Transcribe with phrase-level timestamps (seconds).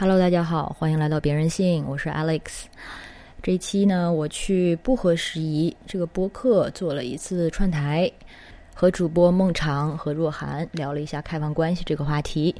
[0.00, 2.66] Hello，大家好，欢迎来到别人性，我是 Alex。
[3.42, 8.08] 这一期呢，我去不合时宜这个播客做了一次串台，
[8.72, 12.54] 和主播孟尝和若涵聊了一下开放关系这个话题。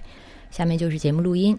[0.50, 1.56] 下面就是节目录音。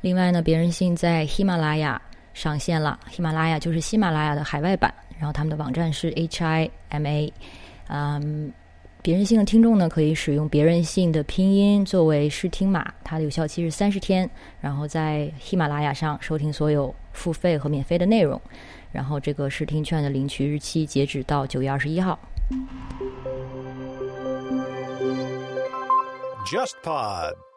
[0.00, 2.02] 另外呢，别人性在喜马拉雅
[2.34, 7.32] 上线了，喜马拉雅就是喜马拉雅的海外版，然后他们的网站是 H I M A，
[7.86, 8.52] 嗯。
[9.04, 14.30] 别人性的听众呢，可以使用别人性的拼音作为试听码，它的有效期是三十天。
[14.60, 18.40] 然后在喜马拉雅上收听所有付费和免费的内容。
[18.92, 22.16] 然后这个试听券的领取日期截止到九月二十一号。
[26.46, 27.51] JustPod。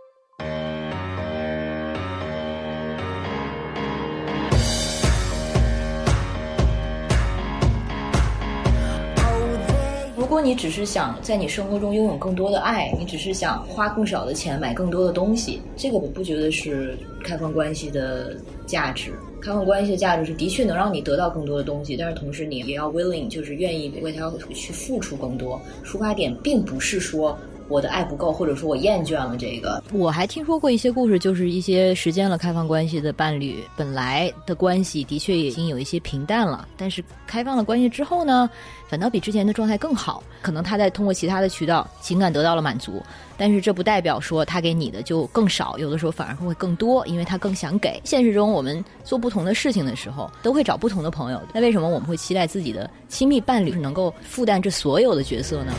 [10.26, 19.14] 如果你只是想在你生活中拥有更多的爱，你只是想花更少的钱买更多的东西，这个我不觉得是开放关系的价值。
[19.40, 25.62] 开放关系的价值是的确能让你得到更多的东西，但是同时你也要 willing，就是愿意为他去付出更多。
[25.84, 27.38] 出发点并不是说。
[27.68, 29.84] 我的爱不够，或者说我厌倦了这个。
[29.94, 38.50] 我还听说过一些故事，就是一些时间了开放关系的伴侣，本来的关系的确已经有一些平淡了，但是开放了关系之后呢，
[38.88, 40.24] 反倒比之前的状态更好。
[40.42, 43.02] 可能他在通过其他的渠道情感得到了满足，
[43.36, 48.00] 但是这不代表说他给你的就更少，有的时候反而会更多，因为他更想给。
[48.04, 51.42] 现实中我们做不同的事情的时候，都会找不同的朋友。
[51.52, 55.74] 那为什么我们会期待自己的亲密伴侣是能够负担这所有的角色呢？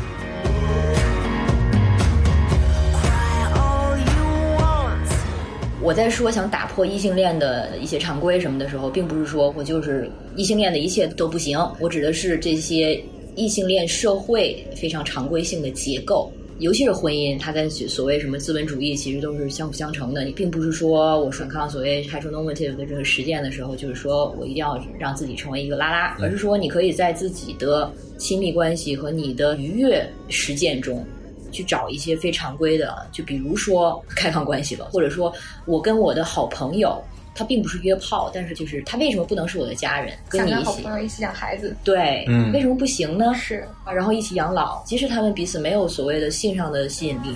[5.87, 11.56] 我在说想打破异性恋的一些常规什么的时候，并不是说我就是异性恋的一切都不行。
[11.79, 13.01] 我指的是这些
[13.37, 20.25] 异性恋社会非常常规性的结构，尤其是婚姻，它跟所谓什么资本主义其实都是相辅相成的。
[20.25, 31.07] 你并不是说我反抗所谓 heteronormative 的这个实践的时候，就是说我一定要让自己成为一个拉拉，而是说你可以在自己的亲密关系和你的愉悦实践中。
[31.56, 35.33] 去找一些非常规的，就比如说开放关系了，或者说
[35.64, 37.02] 我跟我的好朋友，
[37.34, 40.16] 他并不是约炮，但是就是他为什么不能是我的家人？
[40.28, 43.33] 跟你一起一起养孩子，对，嗯为什么不行呢？
[43.34, 47.34] 是啊，然后一起养老，即使他们彼此没有所谓的性上的吸引力。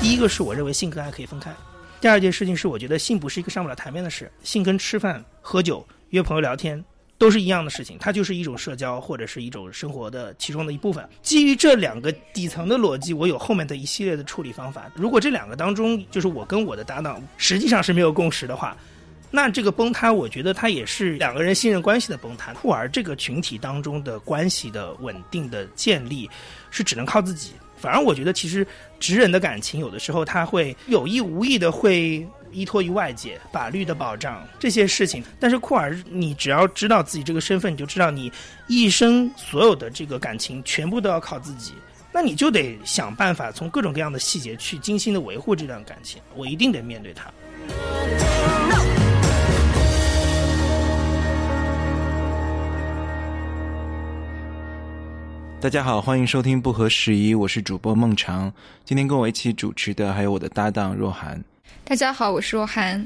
[0.00, 1.52] 第一个是我认为性跟爱可以分开，
[2.00, 6.82] 第二件事情是我觉得性不是一个上不了台面的事，性跟吃饭、喝酒、约朋友聊天。
[7.20, 11.06] 都是一样的事情，它就是一种社交或者是一种生活的其中的一部分。
[11.20, 14.90] 基于这两个底层的逻辑，我有后面的一系列的处理方法。
[14.94, 18.74] 如果这两个当中，就是我跟我的搭档实际上是没有共识的话，
[19.30, 22.54] 那这个崩塌，我觉得它也是两个人信任关系的崩塌。
[22.54, 26.26] 酷儿这个群体当中的关系的稳定的建立，
[26.70, 27.52] 是只能靠自己。
[27.76, 28.66] 反而我觉得，其实
[28.98, 32.26] 直人的感情有的时候他会有意无意的会。
[32.52, 38.32] 依托于外界法律的保障这些事情，但是库尔，你只要知道自己这个身份，你就知道你
[38.66, 41.74] 一生所有的这个感情全部都要靠自己，
[42.12, 46.20] 那你就得想办法从各种各样的细节去精心的维护这段感情。
[46.34, 47.30] 我一定得面对它。
[55.60, 58.50] 大家好，欢迎收听不合时宜，我是主播孟尝。
[58.82, 61.44] 今天跟我一起主持的还有我的搭档若涵。
[61.90, 63.04] 大家好，我是若涵。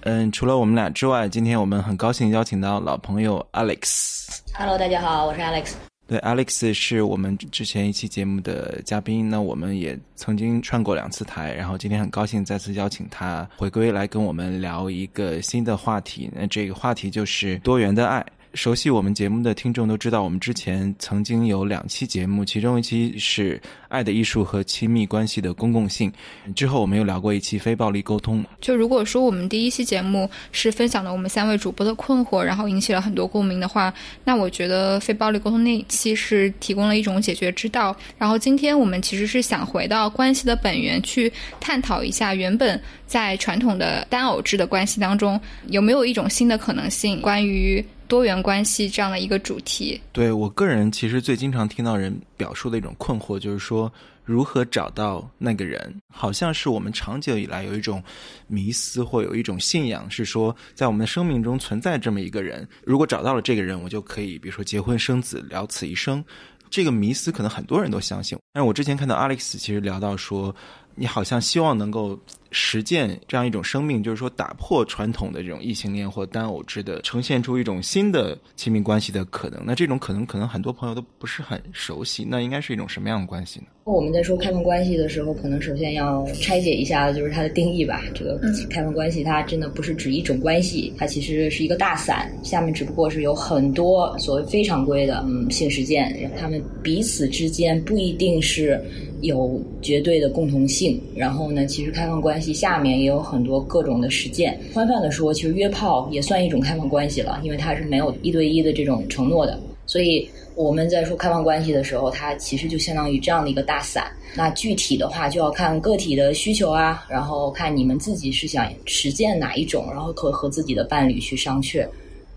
[0.00, 4.28] 嗯，除了我们俩之外，今天我们很高兴邀请到老朋友 Alex。
[4.52, 5.72] Hello，大家好，我是 Alex。
[6.06, 16.30] 对，Alex 是我们之前一期节目的嘉宾，那我们也曾经串过两次台，然后今天很高兴再次邀请他回归来跟我们聊一个新的话题。
[16.34, 18.22] 那这个话题就是多元的爱。
[18.54, 23.58] 熟悉我们节目的听众都知道，我们之前曾经有两期节目，其中一期是
[23.88, 26.10] 《爱的艺术和亲密关系的公共性》，
[26.54, 28.42] 之后我们又聊过一期非暴力沟通。
[28.60, 33.92] 就如果说我们第一期节目是分享了我们三位主播的困惑，然后引起了很多共鸣的话，
[34.24, 37.94] 那我觉得非暴力沟通那一期是提供了一种解决之道。
[38.16, 47.84] 然后今天我们其实是想回到关系的本源，去探讨一下原本在传统的单偶制的关系当中有没有一种新的可能性，关于。
[48.08, 53.92] 多元关系这样的一个主题，对我个人其实最经常听到人表述的一种困惑，就是说
[54.24, 55.94] 如何找到那个人？
[56.12, 58.02] 好像是我们长久以来有一种
[58.46, 66.24] 迷思或有一种信仰，是说在我们的生命中存在这么一个人，如果找到了这个人，我就可以比如说结婚生子了此一生。
[66.68, 70.54] 这个迷思可能很多人都相信，但是我之前看到 Alex 其实聊到说，
[70.96, 72.18] 你好像希望能够。
[72.56, 79.62] 实践这样一种生命，就是说打破传统的这种异性恋或单偶制的，呈现出一种新的亲密关系的可能。
[79.66, 82.26] 那这种可能，可能很多朋友都不是很熟悉。
[82.26, 83.66] 那应该是一种什么样的关系呢？
[83.84, 88.02] 我们在说开放关系的时候，可能首先要拆解一下，就是它的定义吧。
[88.14, 98.82] 这个开放关系，它真的不是指一种关系，它其实是一个大伞，下面只不过是有很多所谓非常规的嗯性实践，他们彼此之间不一定是
[99.20, 101.00] 有绝对的共同性。
[101.14, 104.60] 然后呢，其实开放关系下面也有很多各种的实践。
[104.72, 110.28] 宽泛的说，其实约炮也算一种开放关系了，因为它是没有一对一的这种承诺的，所以。
[110.56, 114.10] 我们在说开放关系的时候，它其实就相当于这样的一个大伞。
[114.34, 121.86] 那具体的话，就要看个体的需求啊，然后看你们自己是想实践哪一种，然后可和自己的伴侣去商榷。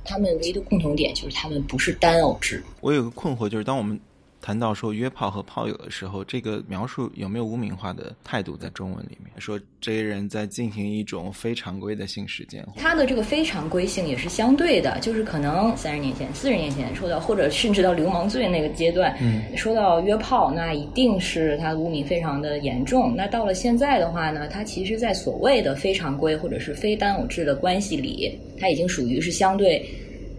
[0.04, 2.62] 他们唯一的共同点就是他们不是单偶制。
[2.82, 3.98] 我有个困惑，就是当我们。
[4.42, 9.30] 谈到说约炮和炮友的时候，这个描述有没有污名化的态度在中文里面？
[9.38, 23.14] 说这些人在进行一种非常规的性实践，他的这个非常规性也是相对的，就是可能三十年前、四十年前说到，或者甚至到流氓罪那个阶段，嗯，说到约炮，那一定是他的污名非常的严重。
[23.16, 29.86] 那到了现在的话呢，他其实，在所谓的非常规或者是非单偶制的关系里，他已经属于是相对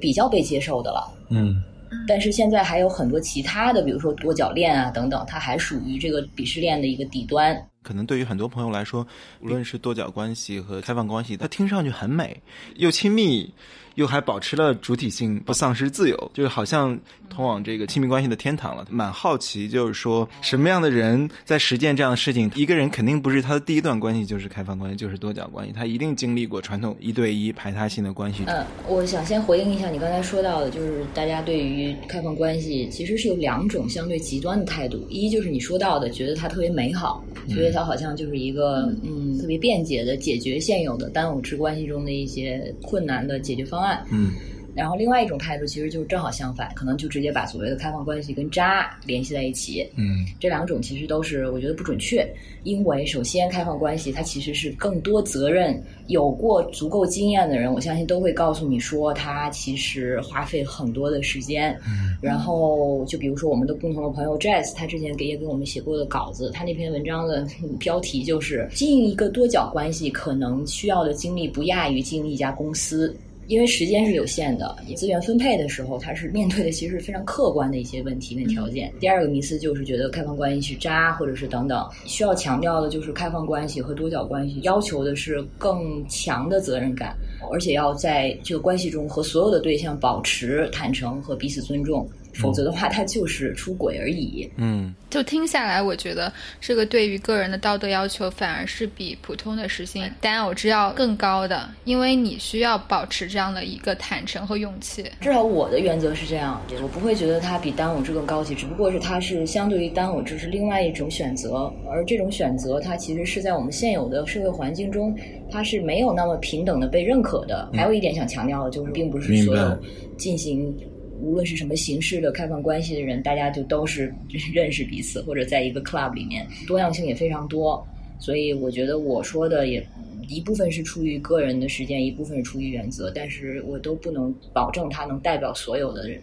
[0.00, 1.62] 比较被接受的了，嗯。
[2.06, 7.56] 但是现在还有很多其他的，比如说多角恋啊等等，它还属于这个鄙视链的一个底端。
[7.82, 9.06] 可能对于很多朋友来说，
[9.40, 12.40] 无论是多角关系和开放关系，它听上去很美，
[12.76, 13.52] 又亲密。
[13.94, 16.98] 又还保持了主体性，不丧失自由，就是好像
[17.28, 18.86] 通往这个亲密关系的天堂了。
[18.90, 22.50] 蛮好奇，就是说什么样的人在实践这样的事情？
[22.54, 28.44] 一个人肯定不是他的第一段关系就是开放关系，就是多角关系，他一定经历过传统一对一排他性的关系。
[28.46, 34.98] 嗯，我想先回应一下你刚才说到的，就是大家对于开放关系其实是有两种相对极端的态度。
[35.08, 44.04] 一就是你说到的，觉得它特别美好，觉得它好像就是一个嗯特别便捷的解决现有的单偶制关系中的一些困难的解决方案。
[44.10, 44.32] 嗯，
[44.74, 49.88] 然后另外一种态度其实就是正好相反，可能就直接把所谓的开放关系跟渣联系在一起。
[49.96, 52.26] 嗯，这两种其实都是我觉得不准确，
[52.62, 61.72] 因为首先开放关系它其实是更多责任，有过足够经验的人，我相信都会告诉你说，他其实花费很多的时间。
[61.86, 67.44] 嗯，然后就比如说我们的共同的朋友 Jazz，他之前给也给我们写过的稿子，他那篇文章的
[67.80, 73.14] 标题就是经营一个多角关系可能需要的精力不亚于经营一家公司。
[73.50, 78.92] 因为时间是有限的，资源分配的时候，它是面对的其实是非常客观的一些问题跟条件。
[79.00, 81.84] 第二个迷思就是觉得开放关系是渣，或者是等等。
[82.06, 87.16] 需要强调的就是开放关系和多角关系要求的是更强的责任感，
[87.52, 92.08] 而且要在这个关系中和所有的对象保持坦诚和彼此尊重。
[92.34, 94.50] 否则的话，他就是出轨而已。
[94.56, 105.04] 嗯，就听下来，我觉得这个对于个人的道德要求反而是比普通的实行单偶制要更高的，因为你需要保持这样的一个坦诚和勇气。
[105.20, 115.16] 至少我的原则是这样，我不会觉得它比单偶制更高级，只不过是它是相对于单偶制是另外一种选择，而这种选择它其实是在我们现有的社会环境中，
[115.50, 117.70] 它是没有那么平等的被认可的。
[117.72, 119.78] 还有一点想强调的就是，并不是所有
[120.16, 120.74] 进行。
[121.20, 124.12] 无论是什么形式的开放关系的人，大家就都是
[124.52, 127.86] 认识彼此，或者在一个 club 里面，多样性也非常多。
[128.18, 129.86] 所以我觉得我说的也
[130.28, 136.20] 一部分是出于个人的时间，一部分是出于原则，但是我都不能保证它能代表所有的人。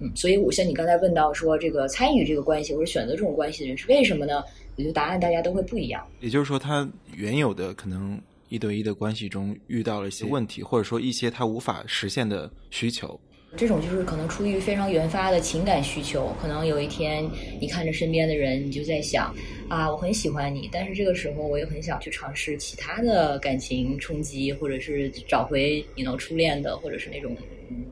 [0.00, 4.42] 嗯，所以我像你刚才问到说，这个参与这个关系或者选择这种关系的人是为什么呢？
[4.76, 6.04] 我觉得答案大家都会不一样。
[6.20, 13.18] 也就是说，他原有的可能一对一的关系中遇到了一些问题，或者说一些他无法实现的需求。
[13.56, 17.24] 这种就是可能出于非常原发的情感需求，可能有一天
[17.60, 19.34] 你看着身边的人，你就在想
[19.68, 27.36] 啊，我很喜欢你，但是这个时候我也很想去尝试其他的感情冲击，或者是找回你能初恋的，或者是那种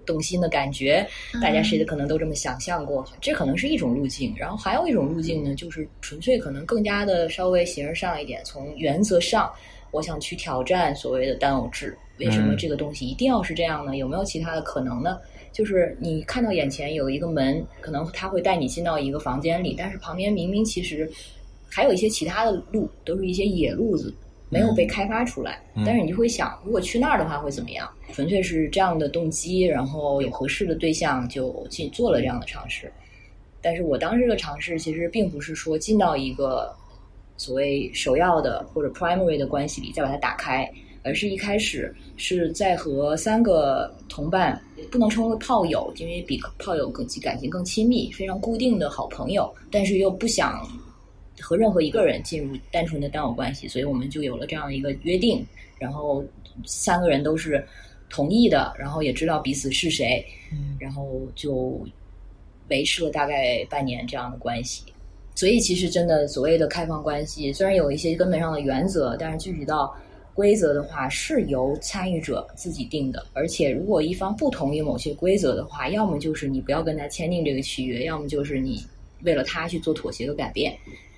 [0.04, 1.06] 动心的感觉。
[1.40, 4.34] 大家谁的可能都这么想象过，这可能是一种路径。
[4.36, 9.48] 然后还有一种路径呢，就是纯粹可能更加的稍微形而上一点，从原则上，
[9.92, 11.96] 我想去挑战所谓的单偶制。
[12.18, 13.96] 为什么这个东西一定要是这样呢？
[13.96, 15.18] 有没有其他的可能呢？
[15.52, 21.10] 就是你看到眼前有一个门，可能他会带你进到一个房间里，但是旁边明明其实
[21.68, 24.12] 还有一些其他的路，都是一些野路子，
[24.48, 25.62] 没有被开发出来。
[25.84, 27.86] 但是你就会想，如果去那儿的话会怎么样？
[28.12, 32.90] 纯粹是这样的动机，然后有合适的对象就去做了这样的尝试。
[33.60, 36.74] 但是我当时的尝试其实并不是说进到一个
[37.36, 40.68] 所谓首要的或者 primary 的关系里再把它打开。
[41.02, 50.64] 而是一开始是在和三个同伴，不能称为炮友，因为比炮友更感情更亲密，非常固定的好朋友，但是又不想
[51.40, 55.44] 和任何一个人进入单纯的单偶关系，所以我们就有了这样一个约定，
[55.78, 56.24] 然后
[56.64, 57.66] 三个人都是
[58.08, 60.24] 同意的，然后也知道彼此是谁，
[60.78, 61.80] 然后就
[62.68, 64.84] 维持了大概半年这样的关系。
[65.34, 69.96] 所以其实真的所谓的开放关系，虽然有一些根本上的原则，但是具体到
[70.34, 73.24] 规则的话，是由参与者自己定的。
[73.32, 78.84] 而且如果一方不同意某些规则的话，要么就是你不要跟他签订这个契约，要么就是你
[79.22, 80.74] 为了他去做妥协和改变。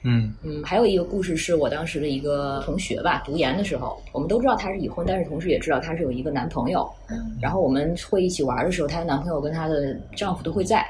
[0.06, 6.86] 嗯嗯，还有一个故事是我当时的一个同学吧，读研的时候，我们都知道她是已婚，但是同时也知道她是有一个男朋友。
[7.40, 10.86] 然后我们会一起玩的时候，她的男朋友跟她的丈夫都会在。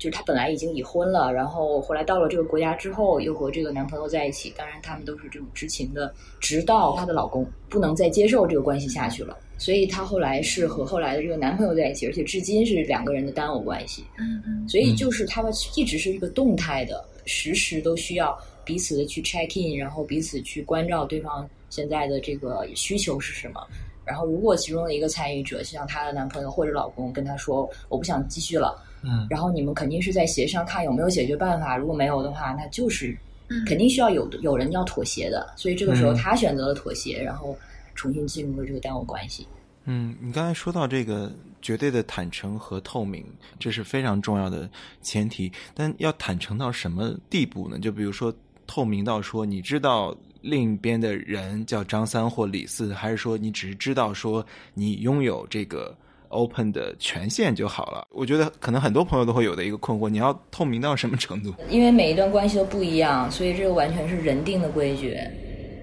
[0.00, 4.50] 就是她本来已经已婚了，然后后来到了这个国家之后，又和这个男朋友在一起。
[4.56, 14.02] 当然，他们都是这种知情的，直到她的老公不能再接受这个关系下去了，所以她后来是和后来的这个男朋友在一起，而且至今是两个人的单偶关系。
[14.18, 23.60] 嗯嗯所以就是他们一直是一个动态的，时时都需要彼此的去 check in，然后彼此去关照对方现在的这个需求是什么。
[24.02, 33.16] 然后，如果其中的一个参与者，像她的男朋友或者老公跟她说我不想继续了，嗯然后你们肯定是在协商看有没有解决办法，如果没有的话，那就是
[33.48, 35.52] 嗯肯定需要有有人要妥协的。
[35.56, 37.56] 所以这个时候他选择了妥协，然后
[37.94, 39.46] 重新进入了这个单偶关系。
[39.84, 43.24] 嗯，你刚才说到这个绝对的坦诚和透明，
[43.58, 44.68] 这是非常重要的
[45.00, 45.50] 前提。
[45.74, 47.78] 但要坦诚到什么地步呢？
[47.78, 48.32] 就比如说
[48.66, 55.96] 透明到说你知道另一边的人叫张三或李四，还是说你只是知道说你拥有这个
[56.30, 58.06] open 的权限就好了？
[58.10, 61.54] 我觉得可能很多朋友都会有的一个困惑：你要透明到什么程度？
[61.68, 65.16] 因为每一段关系都不一样，所以这个完全是人定的规矩。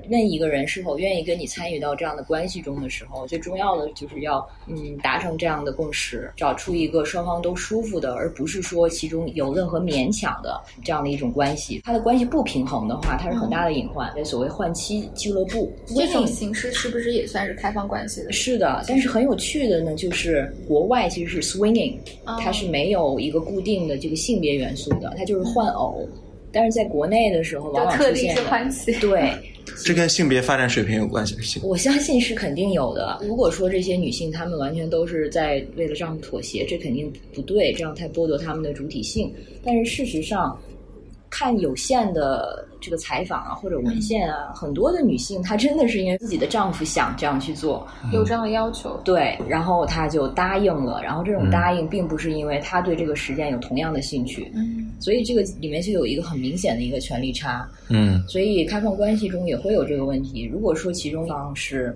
[0.10, 11.82] 任一个人是否愿意跟你参与到这样的关系中的时候，最重要的就是要嗯达成这样的共识，找出一个双方都舒服的，而不是说其中有任何勉强的这样的一种关系。
[11.84, 14.12] 它的关系不平衡的话，它是很大的隐患。
[14.26, 18.32] 所谓换妻俱乐部，这种形式是不是也算是开放关系的？
[18.32, 26.08] 是的，但是很有趣的呢，就是国外其实是 swinging，哦它是没有一个固定的这个性别元素的，它就是换偶。
[26.52, 28.92] 但是在国内的时候，往就往特定是出现的换妻。
[29.00, 29.32] 对，
[29.84, 31.60] 这跟性别发展水平有关系？
[31.64, 33.20] 我相信是肯定有的。
[33.22, 39.34] 如果说这些女性她们完全都是在为了丈夫妥协，这肯定不对，这样太剥夺她们的主体性。
[39.64, 40.58] 但是事实上，
[41.38, 49.00] 看有限的这个采访啊或者文献啊，很多的女性她真的是因为自己的丈夫想这样去做，有这样的要求。
[49.06, 51.00] 对，然后她就答应了。
[51.04, 57.70] 然后这种答应并不是因为她对这个实践有同样的兴趣，嗯所以这个里面就有一个很明显的一个权利差。
[57.90, 60.44] 嗯所以开放关系中也会有这个问题。
[60.52, 61.96] 如果说其中一方是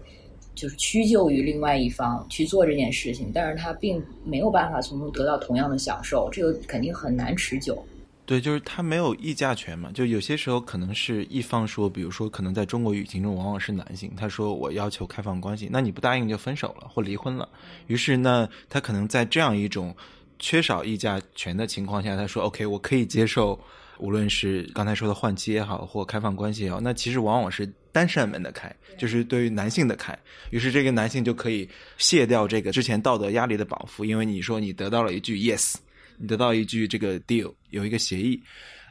[0.53, 7.83] 就是屈就于另外一方去做这件事情，但是他并没有办法从中得到同样的享受，这个肯定很难持久。
[8.25, 9.91] 对，就是他没有议价权嘛。
[9.93, 17.49] 就有些时候可能是一方说，比如说可能在中国语境中往往是男性，他说我要求开放关系，那你不答应就分手了或离婚了。
[17.87, 19.93] 于是呢，他可能在这样一种
[20.39, 23.59] 缺少议价权的情况下，他说 OK，我可以接受，
[23.97, 30.17] 无论是刚才说的换妻也好，或开放关系也好，那其实往往是单扇门的开，就是对于男性的开。
[30.51, 35.75] 于是这个男性就可以卸掉这个之前道德压力的绑缚，因为你说你得到了一句 yes。
[36.21, 38.39] 你得到一句这个 deal 有一个协议，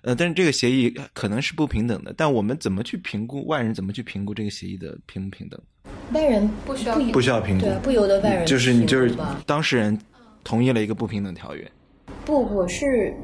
[0.02, 2.12] 呃，但是这个协议可能是不平等的。
[2.16, 5.60] 但我们怎么去评估外人怎么去评估这个协议的平不平等？
[6.12, 9.14] 外人不需要不不需要评估对，啊，不由得外人就是你就是
[9.46, 9.96] 当事人
[10.42, 11.70] 同意了一个不平等条约。
[12.24, 13.14] 不，我是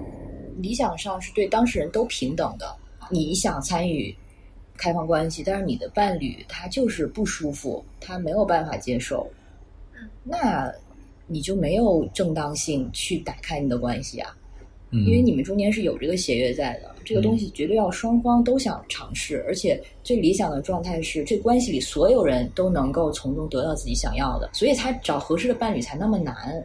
[0.59, 2.75] 理想上是对当事人都平等的。
[3.11, 4.15] 你想参与
[4.77, 9.31] 开放关系，但是你的伴侣他就是不舒服，他没有办法接受，
[10.25, 10.73] 那
[11.27, 14.37] 你就没有正当性去打开你的关系啊。
[14.91, 15.05] 嗯。
[15.05, 26.65] 因为你们中间是有这个协约在的，这个东西绝对要双方都想尝试，而且最理想的状态是这关系里所有人都能够从中得到自己想要的，所以他找合适的伴侣才那么难，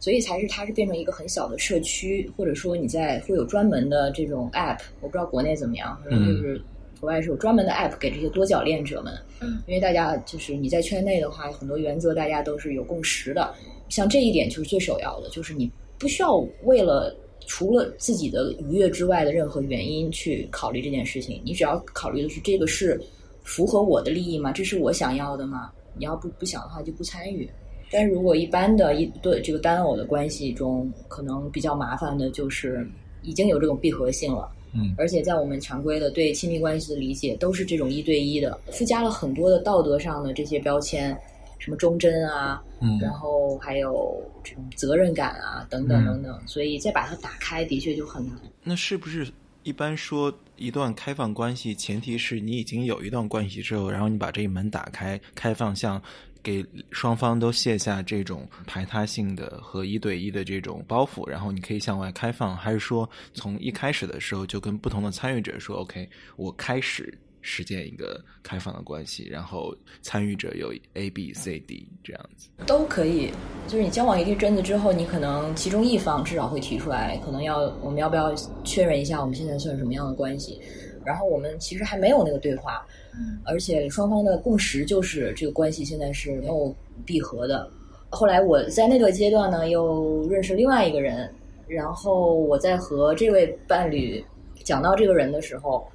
[0.00, 6.60] 所以才是它是变成一个很小的社区，或者说你在会有专门的这种 app，我不知道国内怎么样，反正就是
[7.00, 13.54] 国外是有专门的 app 给这些多角恋者们，嗯，因为大家就是你在圈内的话，很多原则大家都是有共识的，
[13.88, 17.14] 像这一点就是最首要的，就是你不需要为了
[17.46, 23.00] 除了自己的愉悦之外的任何原因去考虑这件事情，你只要考虑的是这个是
[23.42, 24.50] 符合我的利益吗？
[24.52, 25.70] 这是我想要的吗？
[25.96, 27.48] 你要不不想的话就不参与。
[27.90, 32.84] 但是如果一般的一对这个单偶的关系中，可能比较麻烦的就是
[33.22, 34.50] 已经有这种闭合性了。
[34.76, 41.16] 嗯而且在我们常规的对亲密关系的理解都是这种一对一的，附加了很多的道德上的这些标签，
[41.58, 48.36] 什么忠贞啊，嗯然后还有这种责任感啊，等等嗯等等，所以再把它打开，的确就很难。
[48.62, 49.26] 那是不是
[49.62, 56.00] 一般说一段开放关系，前提是你已经有一段关系之后，然后你把这一门打开，开放向
[56.42, 67.16] 给双方都卸下这种排他性的和一对一的这种包袱，然后你可以向外开放，还是说从一开始的时候就跟不同的参与者说，OK，我开始。
[67.46, 73.30] 实践一个开放的关系，然后参与者有 A、B、C、D 这样子，都可以。
[73.68, 78.34] 就是你交往一定阵子之后，你可能其中一方至少会提出来，可能要我们要不要
[78.64, 80.58] 确认一下我们现在算什么样的关系。
[81.04, 82.82] 然后我们其实还没有那个对话，
[83.12, 86.74] 嗯而且双方的共识就是这个关系现在是没有
[87.04, 87.70] 闭合的。
[88.08, 91.30] 后来我在那个阶段呢，又认识另外一个人，
[91.68, 94.24] 然后我在和这位伴侣
[94.62, 95.86] 讲到这个人的时候。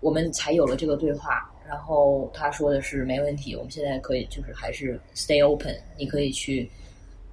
[0.00, 6.68] 我们才有了这个对话，然后他说的是没问题，我们现在可以就是还是 stay open，你可以去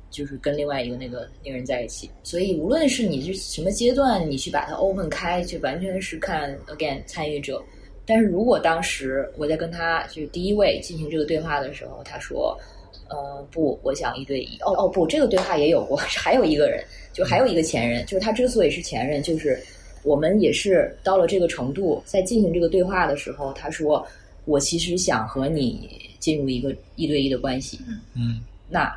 [0.09, 2.09] 就是跟另外一个那个那个人在一起。
[2.23, 7.63] 所以无论是你是什么阶段，你去把它 open 开，就完全是看 again 参与者。
[8.05, 12.57] 但是如果当时我在跟他就是第一位进行这个对话的时候，他说
[13.09, 14.57] 呃不，我想一对一。
[14.59, 16.83] 哦哦不，这个对话也有过， 还有一个人，
[17.13, 19.57] 就还有一个前任，就是他之所以是前任，就是。
[20.03, 24.05] 我们也是到了这个程度，在进行这个对话的时候，他说
[24.45, 25.89] ：“我其实想和你
[26.19, 27.79] 进入一个一对一的关系。”
[28.15, 28.93] 嗯，那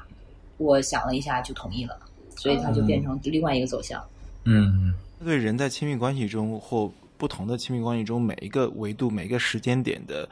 [0.59, 1.99] 我想了一下就同意了，
[2.37, 4.03] 所以他就变成另外一个走向。
[4.45, 10.29] 嗯，对人在亲密关系中或不同的亲密关系中每一个维度、每个时间点的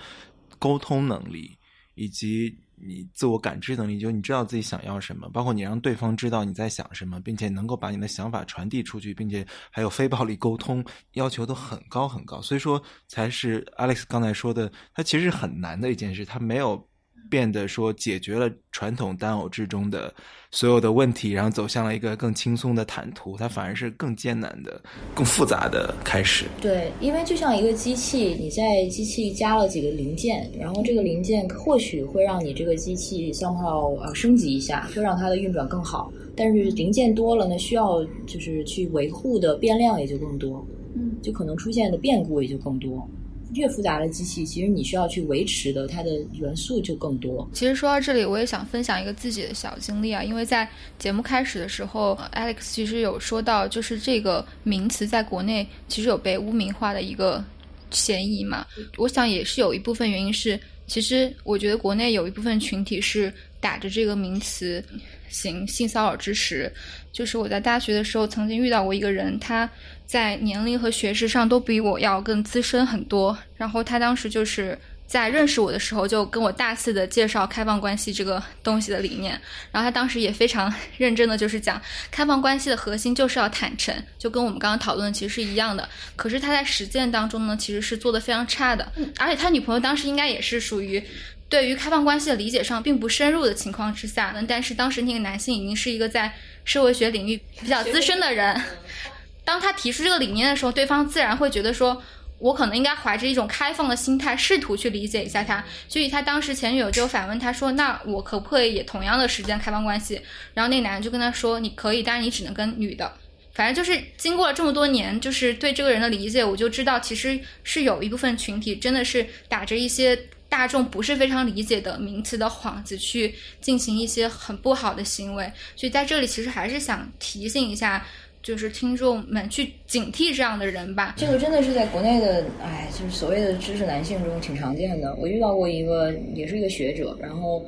[0.58, 1.50] 沟通能力
[1.94, 2.54] 以及。
[2.80, 12.40] 你自我感知能力，就你知道自己想要什么，包括你让对方知道你在想什么，并且能够把你的想法传递出去，并且还有非暴力沟通，要求都很高很高。
[12.40, 16.87] 所以说，才是 Alex 刚才说的，它其实很难的一件事，它没有。
[17.30, 20.12] 变得说解决了传统单偶制中的
[20.50, 24.80] 所有的问题，然后走向了一个更轻松的坦途，它反而是更艰难的、
[25.14, 26.46] 更复杂的开始。
[26.60, 36.12] 对，因为就像一个机器，你在机器加了几个零件，然后这个零件或许会让你这个机器消耗呃升级一下，就让它的运转更好。
[36.36, 43.08] 但是零件多了，呢需要就是去维护的变量也就更多，嗯，就可能出现的变故也就更多。
[43.54, 47.48] 越复杂的机器，其实你需要去维持的，它的元素就更多。
[47.52, 57.42] 其实说到这里，我也想分享一个自己的小经历啊，因为在节目开始的时候，Alex 其实有说到，就是这个名词在国内其实有被污名化的一个
[57.90, 58.66] 嫌疑嘛。
[58.96, 64.82] 我想也是有一部分原因是，其实我觉得国内有一部分群体是打着这个名词
[65.28, 66.72] 行性骚扰之实。
[67.12, 69.68] 就是我在大学的时候曾经遇到过一个人，他。
[70.08, 73.36] 在年龄和学识上都比我要更资深很多。
[73.58, 79.38] 然后他当时就是在认识我的时候，就跟我大肆的介绍开放关系这个东西的理念。
[79.70, 81.78] 然后他当时也非常 认真的就是讲，
[82.10, 85.86] 开放关系的核心就是要坦诚，就跟我们刚刚讨论的其实是一样的。
[86.16, 88.90] 可是他在实践当中呢，其实是做的非常差的。
[89.18, 91.04] 而且他女朋友当时应该也是属于
[91.48, 94.34] 对于开放关系的理解上并不深入的情况之下。
[94.46, 96.32] 但是当时那个男性已经是一个在
[96.64, 98.60] 社会学领域比较资深的人。
[99.44, 102.02] 当他提出这个理念的时候，对方自然会觉得说，
[102.38, 105.64] 我可能应该怀着一种开放的心态，试图去理解一下他。
[105.88, 110.20] 所以，他当时前女友就反问他说：“那我可不可以也同样的时间开放关系？”
[110.52, 113.10] 然后那男的就跟他说：“你可以，但是你只能跟女的。”
[113.54, 120.16] 反正就是经过了这么多年，就是对这个人的理解，我就知道其实是有一部分群体真的是打着一些
[120.48, 125.44] 大众不是非常理解的名词的幌子去进行一些很不好的行为。
[125.76, 128.04] 所以在这里，其实还是想提醒一下。
[128.40, 131.12] 就是听众们去警惕这样的人吧。
[131.18, 135.12] 这个真的是在国内的，哎，就是所谓的知识男性中挺常见的。
[135.16, 137.60] 我遇到过一个，也是一个学者，然后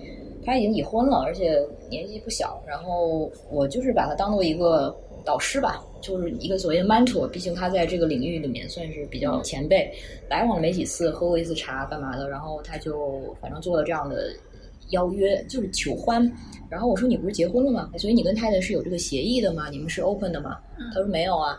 [0.46, 1.58] 他已经已婚了，而且
[1.90, 2.62] 年纪不小。
[2.66, 7.26] 然后我就是把他当做一个导师吧，就是一个所谓的 mentor。
[7.28, 9.92] 毕竟他在这个领域里面算是比较前辈，
[10.28, 12.28] 来往了没几次，喝过一次茶干嘛的。
[12.28, 14.32] 然后他就反正做了这样的。
[14.90, 16.20] 邀约就是求欢，
[16.68, 17.88] 然后我说你不是结婚了吗？
[17.96, 19.70] 所以你跟太太是有这个协议的吗？
[19.70, 20.58] 你们是 open 的吗？
[20.92, 21.56] 他说没有啊。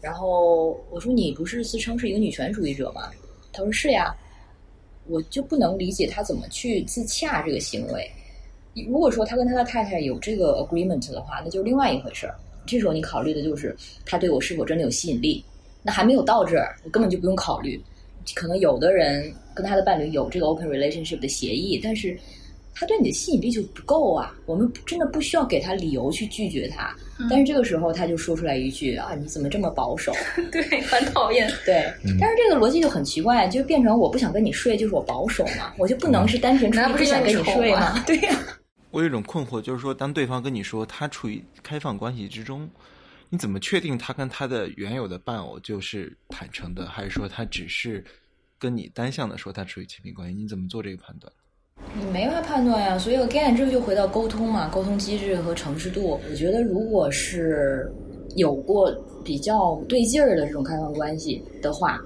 [0.00, 3.02] 然后我说你不是自称是一个女权主义者吗？
[3.52, 4.12] 他说是呀。
[5.06, 8.10] 我就不能理解他怎么去自洽这个行为。
[8.88, 12.34] 如果说他跟他的太太有这个 agreement 的话，那就是另外一回事儿。
[12.66, 13.74] 这时候你考虑的就是
[14.04, 15.44] 他对我是否真的有吸引力。
[15.82, 17.80] 那还没有到这儿，我根本就不用考虑。
[18.34, 22.16] 可能有的人跟他的伴侣有这个 open relationship 的协议，但是。
[22.76, 24.34] 他对你的吸引力就不够啊！
[24.46, 26.92] 我们真的不需要给他理由去拒绝他。
[27.30, 30.12] 但是这个时候他就说出来一句：“啊，你怎么这么保守？”
[30.50, 31.48] 对，很讨厌。
[31.64, 31.88] 对，
[32.20, 35.72] 但是这个逻辑就很奇怪，就变成我不想跟你睡，就是我保守嘛？
[35.78, 38.02] 我就不能是单纯出于不想跟你睡吗？
[38.04, 38.36] 对呀。
[38.94, 42.70] 我有一种困惑，就是说，当对方跟你说他处于开放关系之中，
[43.28, 48.04] 你怎么确定他跟他的原有的伴偶就是坦诚的，还是说他只是
[48.56, 50.34] 跟你单向的说他处于亲密关系？
[50.36, 51.32] 你怎么做这个判断？
[51.98, 56.20] 你没法判断呀，所以 again 这个就回到沟通嘛，沟通机制和诚实度。
[56.30, 57.92] 我觉得如果是
[58.36, 58.92] 有过
[59.24, 62.00] 比较对劲儿的这种开放关系的话，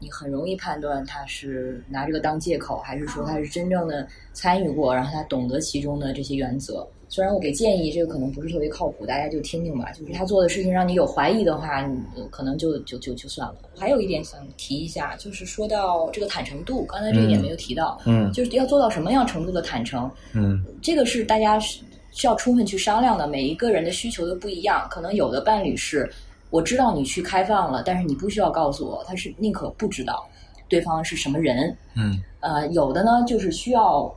[0.00, 6.86] 你很容易判断他是拿这个当借口，还是说他是真正的参与过，然后他懂得其中的这些原则。
[7.12, 9.90] 虽然我给建议，这个可能不是特别靠谱，大家就听听吧。
[9.90, 13.56] 就是他做的事情让你有怀疑的话，你可能就就就就算了。
[13.76, 21.82] 还有一点想提一下，就是说到这个坦诚度，刚才这一点没有提到，嗯就是要做到什么样程度的坦诚，嗯这个是大家是
[22.12, 23.26] 需要充分去商量的。
[23.26, 26.08] 每一个人的需求都不一样，可能有的伴侣是
[26.50, 30.28] 我知道你去开放了，但是你不需要告诉我，他是宁可不知道
[30.68, 31.76] 对方是什么人。
[31.94, 34.12] 嗯呃，有的呢就是需要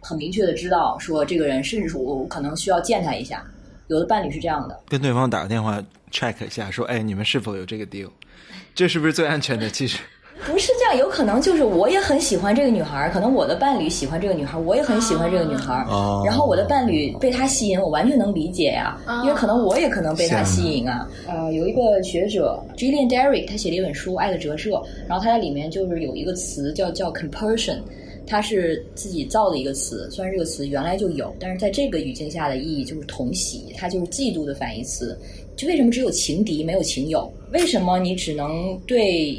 [0.00, 3.44] 很明确的知道说这个人，甚至说我可能需要见他一下。
[3.88, 8.10] 有的伴侣是这样的，跟对方打个电话 check 一下，说，哎，你们是否有这个 deal？
[8.74, 9.70] 这是不是最安全的？
[9.70, 9.98] 其实，
[10.46, 21.08] 不是这样，有可能就是我也很喜欢这个女孩儿，可能我的伴侣喜欢这个女孩儿，我也很喜欢这个女孩儿，哦然后我的伴侣被她吸引，我完全能理解呀、因为可能我也可能被她吸引啊。
[21.26, 24.70] 呃，有一个学者 Jillian Derrick，他写了一本书《爱的折射》，
[25.06, 27.78] 然后他在里面就是有一个词叫叫 compulsion。
[28.30, 35.18] 它是自己造的一个词，虽然这个词原来就有，但是在这个语境下的意义就是同喜，它就是嫉妒的反义词。
[35.56, 37.26] 就为什么只有情敌没有情友？
[37.54, 39.34] 为什么你只能对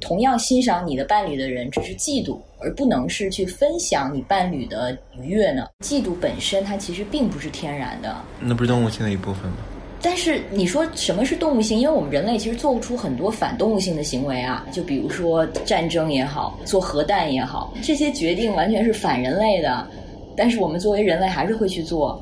[0.00, 5.68] 同样欣赏你的伴侣的人只是嫉妒，而不能是去分享你伴侣的愉悦呢？
[5.84, 9.58] 嫉妒本身它其实并不是天然的，那不是动物性的一部分吗？
[10.02, 11.78] 但是你说什么是动物性？
[11.78, 19.86] 因为我们人类其实做不出很多反动物性的行为啊，就比如说战争也好，做核弹也好，这些决定完全是反人类的。
[20.34, 22.18] 但是我们作为人类还是会去做。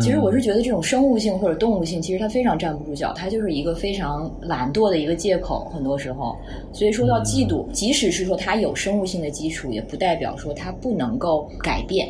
[0.00, 5.70] 其实我是觉得这种生物性或者动物性，其实它非常站不住脚，它就是一个非常懒惰的一个借口。
[5.72, 6.36] 很多时候，
[6.72, 12.08] 所以说到嫉妒，即使是说它有生物性的基础，也不代表说它不能够改变。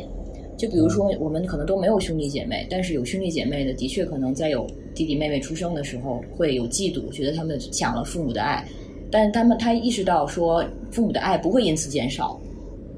[0.57, 8.65] 就比如说，我们可能都没有兄弟姐妹，但是有兄弟姐妹的，的确可能在有弟弟妹妹出生的时候会有嫉妒，觉得他们抢了父母的爱，
[9.11, 12.39] 但他们他意识到说父母的爱不会因此减少，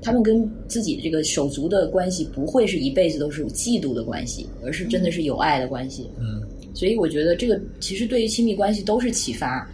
[0.01, 6.09] 他们跟自己这个手足的关系不会是一辈子都是有嫉妒的关系，而是真的是有爱的关系。
[6.19, 6.41] 嗯，
[6.73, 9.69] 所以我觉得这个其实对于亲密关系都是启发，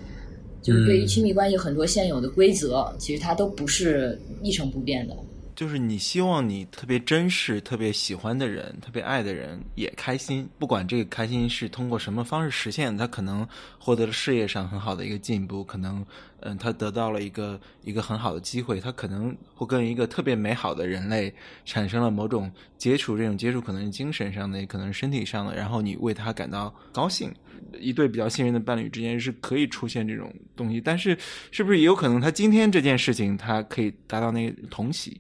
[0.62, 5.16] 就是对于亲密关系很多现有的规则，其实它都不是一成不变的。
[5.56, 16.06] 就是你希望你特别珍视、特别喜欢的人、特别爱的人也开心，不管这个开心是通过什么方式实现，他可能获得了事业上很好的一个进步，可能
[16.40, 21.34] 嗯，他得到了一个一个很好的机会，他可能会跟一个特别美好的人类
[21.66, 27.32] 产生了某种接触，这种接触可能是精神上的，也可能是身体上的，然后你为他感到高兴。
[27.80, 31.18] 一对比较信任的伴侣之间是可以出现这种东西，但是
[31.50, 35.20] 是不是也有可能他今天这件事情他可以达到那个同喜？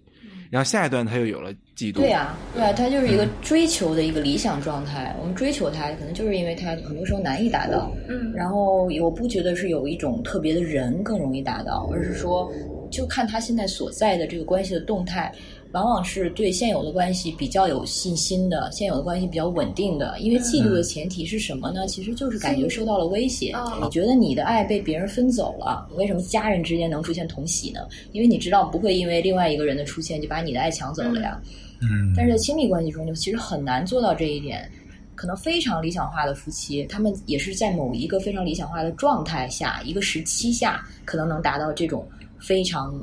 [0.54, 1.96] 然后下一段他又有了嫉妒。
[1.96, 5.16] 对啊，对啊，他就是一个追求的一个理想状态。
[5.20, 7.92] 我们追求他，可能就是因为他很多时候难以达到。
[8.08, 12.54] 嗯然后我不觉得是有一种特别的人更容易达到，而是说，
[12.92, 15.34] 就看他现在所在的这个关系的动态，
[15.74, 20.18] 往往是对现有的关系比较有信心的，现有的关系比较稳定的。
[20.20, 21.88] 因为嫉妒的前提是什么呢？
[21.88, 25.90] 其实就是感觉受到了威胁，哦你觉得你的爱被别人分走了。
[25.96, 27.82] 为什么家人之间能出现同喜呢？
[28.12, 31.42] 因为你知道不会因为另外一个人的出现就把你的爱抢走了呀。
[31.82, 34.70] 嗯，但是在亲密关系中，就其实很难做到这一点。
[35.16, 42.08] 可能非常理想化的夫妻，他们也是在某一个非常理想化的状态下，一个时期下，可能能达到这种
[42.40, 42.94] 非常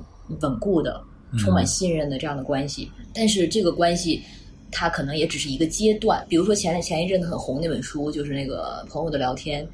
[0.40, 1.00] 稳固的、
[1.38, 2.90] 充满信任的这样的关系。
[3.12, 4.22] 但是这个关系，
[4.70, 6.24] 它可能也只是一个阶段。
[6.28, 9.66] 比如说前前一阵子很红那本书，就是那个朋友的聊天，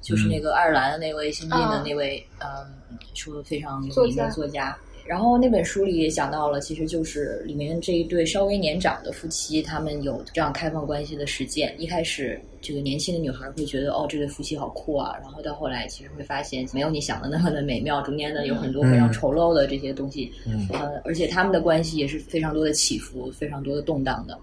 [0.00, 4.76] 就是那个爱尔兰的那位新晋的那位，嗯，说的非常有名的作家。
[5.10, 11.74] 然后那本书里也讲到了，其实就是里面这一对稍微年长的夫妻，他们有这样开放关系的实践。
[11.78, 15.16] 一开始，这个年轻的女孩会觉得，哦，这对夫妻好酷啊。
[15.20, 20.30] 然后到后来，其实会发现没有你想的那么的美妙，中间呢有很多非常丑陋的这些东西。
[20.46, 24.38] 嗯呃，而且他们的关系也是非常多的起伏，非常多的动荡的。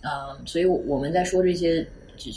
[0.00, 1.86] 嗯、所以我们在说这些。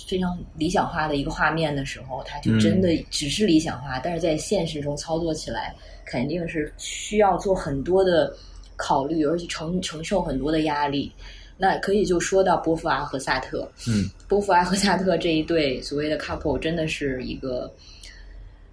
[0.08, 5.74] 非常理想化的一个画面的时候，它就真的只是理想化，但是在现实中操作起来，
[6.12, 8.36] 肯定是需要做很多的
[8.76, 11.10] 考虑，而且承承受很多的压力。
[11.58, 17.72] 那可以就说到波伏娃和萨特，嗯， 波伏娃和萨特这一对所谓的 couple 真的是一个，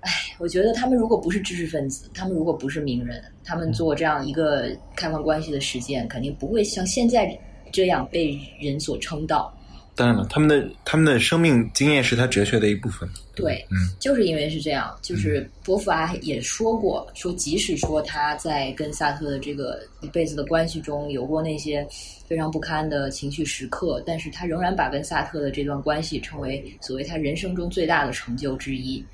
[0.00, 7.38] 哎，我觉得他们如果不是知识分子，他们如果不是名人，他们做这样一个开放关系的实践，肯定不会像现在
[7.70, 9.54] 这样被人所称道。
[9.98, 13.08] 当然了，他们的他们的生命经验是他哲学的一部分。
[13.34, 21.84] 对，嗯，就是因为是这样，就是波伏娃也说过，说即使说他在跟萨特的这个一辈子的关系中有过那些
[22.28, 29.04] 非常不堪的情绪时刻，但是他仍然把跟萨特的这段关系称为所谓他人生中最大的成就之一。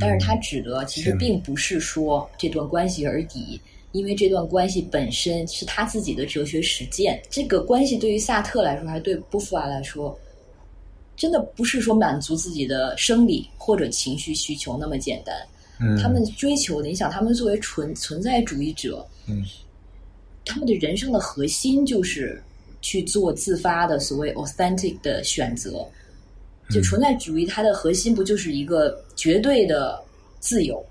[0.00, 7.20] 但是他指的其实并不是说这段关系而已，因为这段关系本身是他自己的哲学实践。
[7.28, 10.18] 这个关系对于萨特来说，还是对波伏娃来说，
[11.16, 15.36] 真的不是说满足自己的生理或者情绪需求那么简单。
[15.80, 19.44] 嗯，他们追求的，你想，他们作为存存在主义者，嗯，
[20.44, 22.40] 他们的人生的核心就是
[22.80, 25.86] 去做自发的所谓 authentic 的选择。
[26.70, 30.00] 就存在主义，它的核心不就是一个绝对的
[30.40, 30.82] 自由？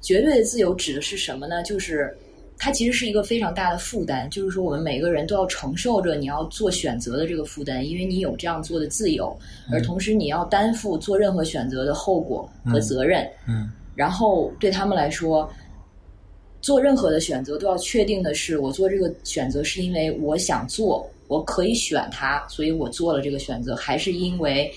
[0.00, 1.60] 绝对的自由指的是什么呢？
[1.64, 2.16] 就是
[2.58, 9.34] 它其实是一个非常大的负担，就是说我们每个人都要承受着你要做选择的这个负担，因为你有这样做的自由，
[9.70, 13.24] 而同时你要担负做任何选择的后果和责任。
[13.46, 15.48] 嗯，然后对他们来说，
[16.60, 24.70] 做任何的选择都要确定的是，我做这个选择是因为我想做，我可以选它，所以我做了这个选择，还是因为。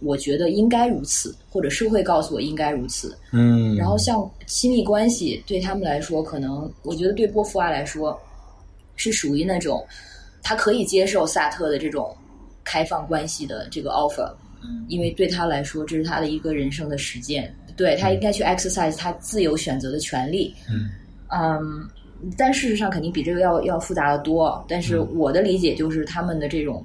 [0.00, 3.16] 我觉得应该如此，或者社会告诉我应该如此。
[3.32, 8.20] 嗯，然后像亲密关系对他们来说，可能我觉得对波伏娃来说，
[8.96, 9.82] 是属于那种
[10.42, 12.14] 他可以接受萨特的这种
[12.64, 14.30] 开放关系的这个 offer，
[14.62, 20.54] 嗯因为对他来说这是他的一个人生的实践，对他应该去 exercise 他自由选择的权利。
[20.68, 20.90] 嗯
[21.28, 21.88] 嗯，
[22.36, 24.62] 但事实上肯定比这个要要复杂的多。
[24.68, 26.84] 但是我的理解就是他们的这种。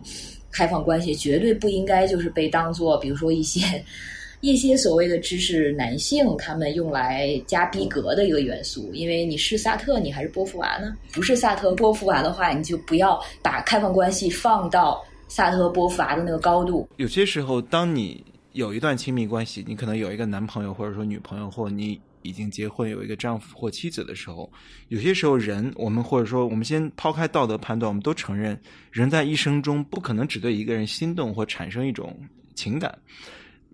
[0.51, 3.61] 开放关系绝对不应该就是被当做，比如说一些
[4.41, 8.89] 一些所谓的知识男性他们用来加逼格的一个元素。
[8.93, 10.95] 因为你是萨特，你还是波伏娃呢？
[11.11, 16.87] 不是萨特波伏娃的话，你就不要把开放关系放到萨特波伏娃的那个高度。
[16.97, 21.99] 有些时候，当你有一段亲密关系，你可能有一个男朋友或者说女朋友，或你。
[22.21, 24.51] 已经结婚有一个丈夫或妻子的时候，
[24.89, 28.59] 有些时候人，我们或者说我们先抛开道德判断，我们都承认，
[28.91, 32.17] 人在一生中不可能只对一个人心动或产生一种
[32.55, 32.97] 情感。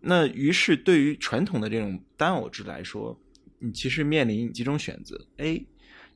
[0.02, 3.20] 那于是对于传统的这种单偶制来说，
[3.58, 5.66] 你其实面临几种选择：A，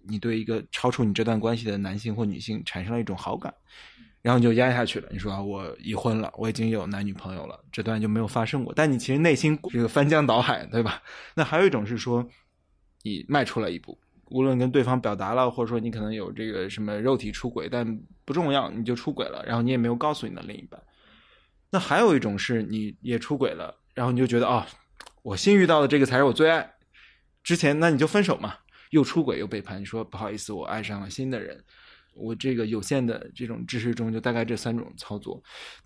[0.04, 3.52] 你对一个超出你这段关系的男性或女性产生了一种好感。
[4.21, 5.08] 然后你就压下去了。
[5.12, 8.73] 你说我已婚了，我已经有男女朋友了，这段就没有发生过。
[8.75, 11.01] 但你其实内心这个翻江倒海，对吧？
[11.36, 12.27] 那还有一种是说，
[13.03, 20.82] 你迈出了一步，无论跟对方表达了，或者说你可能有这个什么肉体出轨，但不重要，你就出轨了，然后你也没有告诉你的另一半。
[21.71, 24.67] 那还有一种是你也出轨了，然后你就觉得啊，
[25.21, 26.69] 我新遇到的这个才是我最爱。
[27.41, 28.55] 之前那你就分手嘛，
[28.89, 31.63] 又出轨又背叛，你说不好意思，我爱上了新的人。
[32.19, 35.41] 我这个有限的这种知识中，就大概这三种操作，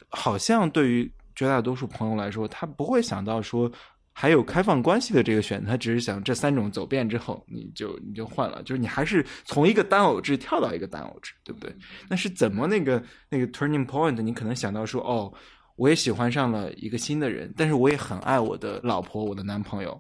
[0.10, 3.72] 好像对于绝大多数朋友来说，他不会想到说
[4.12, 11.74] 还有开放关系的这个选择，他只是想这三种走遍之后，你就你就换了，就是你还是从一个单偶制跳到一个单偶制，对不对？
[12.08, 14.22] 那是怎么那个那个 turning point？
[14.22, 15.34] 你可能想到说，哦，
[15.76, 20.00] 我也喜欢上了一个新的人，但是我也很爱我的老婆，我的男朋友，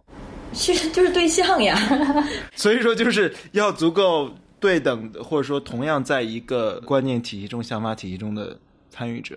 [0.51, 1.75] 其实就是对象呀。
[2.55, 4.31] 所以说，就是要足够。
[4.63, 8.57] 对等的，或者说同样在一个观念体系中、想法体系中的
[8.89, 9.35] 参与者，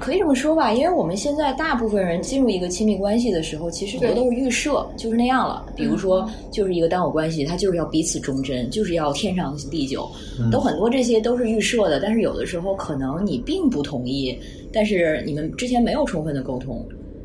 [0.00, 0.72] 可以这么说吧？
[0.72, 5.66] 因为我们现在大部分人进入一个亲密关系的时候，其实很多都是预设，就是那样了。
[5.76, 10.10] 比如说，就是一个单偶关系，它就是要彼此忠贞，就是要天长地久，
[10.50, 12.00] 都很多这些都是预设的。
[12.00, 14.34] 但是有的时候可能你并不同意，
[14.72, 16.82] 但是你们之前没有充分的沟通。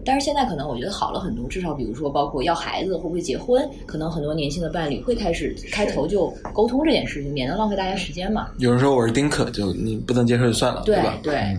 [0.10, 8.50] 但是现在可能我觉得好了很多，至少比如说包括要孩子会不会结婚，可能很多年轻的伴侣会开始开头就沟通这件事情，免得浪费大家时间嘛。
[8.58, 11.19] 有人说我是丁克，就你不能接受就算了，对吧？
[11.22, 11.56] 对，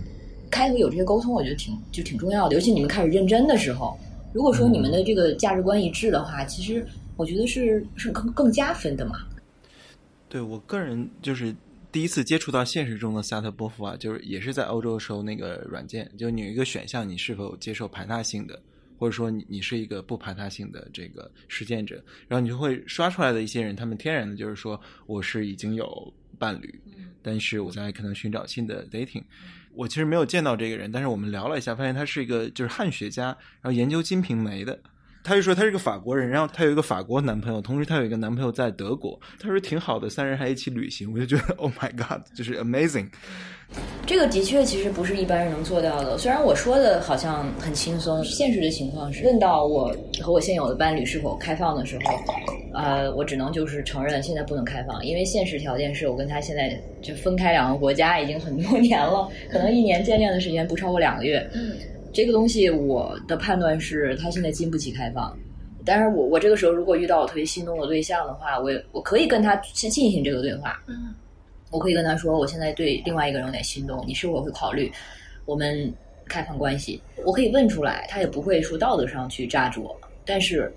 [0.50, 2.54] 开头有这些沟通，我觉得挺就挺重要的。
[2.56, 3.96] 尤其你们开始认真的时候，
[4.32, 6.84] 如果说你们的这个价值观一致的话，其实
[7.16, 9.18] 我觉得是是更更加分的嘛。
[10.28, 11.54] 对我个人就是。
[11.92, 18.62] 第一次接触到现实中的萨特波夫啊，就是也是在欧洲的时候，那个软件就你有一个选项，你是否接受排他性的，
[18.96, 21.96] 或者说你你是一个不排他性的这个实践者，
[22.28, 26.80] 然后你就会刷出来的一些人，他们天然的就是说我是已经有伴侣，
[27.22, 29.24] 但是我在可能寻找新的 dating，
[29.74, 34.80] 我其实没有见到这个人，但是我们聊了一下，发现他是一个就是汉学家，然后研究金瓶梅的。
[35.22, 39.18] 他就说他是个法国人，然后他有一个法国男朋友，同时他有一个男朋友在德国。
[39.38, 43.08] 他说挺好的，三人还一起旅行，我就觉得 Oh my God，就是 amazing。
[44.04, 46.18] 这个的确其实不是一般人能做到的。
[46.18, 52.14] 虽然我说的好像很轻松，现实的情况是，问到我和我现有的伴侣是否开放的时候，
[52.74, 61.48] 呃，我只能就是承认现在不能开放，因为现实条件是我跟他现在就分开两个国家已经很多年了，可能一年见面的时间不超过两个月。
[61.54, 61.76] 嗯。
[62.12, 65.36] 这个东西我的判断是，他现在经不起开放。
[65.84, 70.82] 但是我我这个时候如果遇到我特别心动的对象的话，我我可以跟他去进行这个对话。
[70.86, 71.14] 嗯，
[71.70, 74.90] 我可以跟他说，我现在对另外一个人有点心动，你是否会考虑
[75.46, 75.92] 我们
[76.26, 77.00] 开放关系？
[77.24, 79.96] 我可以问出来，他也不会说道德上去扎住我。
[80.24, 80.72] 但是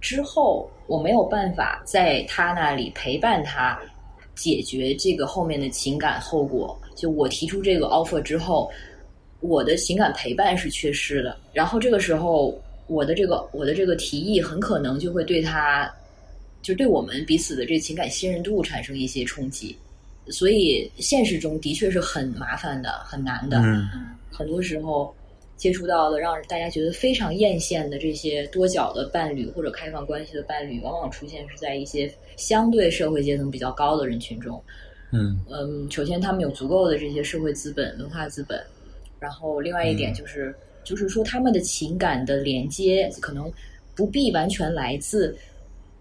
[0.00, 3.78] 之后我没有办法在他那里陪伴他。
[4.34, 8.70] 解决这个后面的情感后果，就我提出这个 offer 之后，
[9.40, 11.36] 我的情感陪伴是缺失的。
[11.52, 15.90] 然后这个时候，我的这个我的这个提议很可能就会对他，
[16.62, 19.76] 就对我们彼此的这个情感信任度产生一些冲击。
[20.28, 23.58] 所以现实中的确是很麻烦的，很难的。
[23.58, 23.88] 嗯，
[24.30, 25.14] 很多时候。
[25.58, 34.62] 接触到的让大家觉得非常艳羡的这些多角的伴侣或者开放关系的伴侣，往往出现是在一些相对社会阶层比较高的人群中。
[35.10, 38.64] 嗯嗯，首先他们有足够的这些社会资本、文化资本，
[39.20, 40.54] 然后另外一点就是，
[40.84, 43.50] 就是说他们的情感的连接可能
[43.94, 45.36] 不必完全来自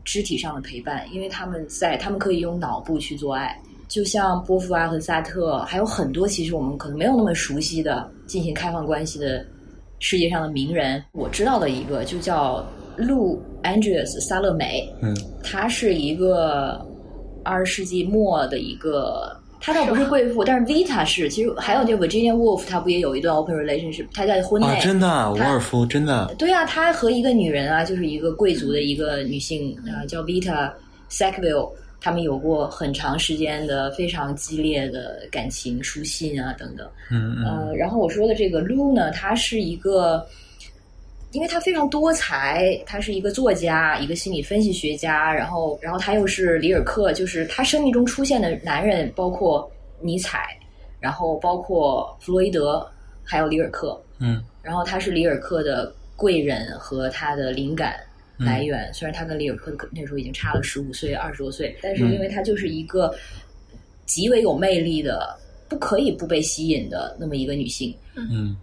[0.04, 3.60] 肢体上的陪伴，因为他们在他们可以用脑部去做爱。
[3.88, 9.46] 就像波伏娃和萨特，还有很多其实我们可能没有那么熟悉的进行开放关系的
[10.00, 11.02] 世界上的名人。
[11.14, 12.66] 我知道的一个就叫
[12.98, 16.86] 路 Andreas 萨勒美，嗯，他是一个
[17.44, 21.30] 二十世纪末的一个，她倒不是贵妇，但是 Vita 是。
[21.30, 24.06] 其实还有这 Virginia Woolf，她不也有一段 open relationship？
[24.14, 30.72] 她在婚内啊真的，沃尔夫真的，对啊，她和一个女人啊，就是一个贵族的一个女性啊，叫 Vita
[31.10, 31.70] Sackville。
[32.00, 36.88] 他们有过很长时间的非常激烈的感情书信啊，等等。
[37.12, 37.44] 嗯嗯。
[37.44, 40.24] 呃，然后我说的这个 Lu 呢，她是一个，
[41.38, 49.72] 因为他非常多才，他是一个作家，一个心理分析学家，然后，然后他又是里尔克，就是他生命中出现的男人，包括
[50.02, 50.48] 尼采，
[51.00, 52.84] 然后包括弗洛伊德，
[53.24, 54.02] 还有里尔克。
[54.18, 54.44] 嗯。
[54.64, 58.00] 然后他是里尔克的贵人和他的灵感。
[58.40, 63.14] 来源虽然他跟里尔克那时候已经差了十五岁、二十多岁，但是因为他就是一个
[64.06, 67.96] 极为有魅力的、不可以不被吸引的那么一个女性。
[68.16, 68.58] 嗯嗯，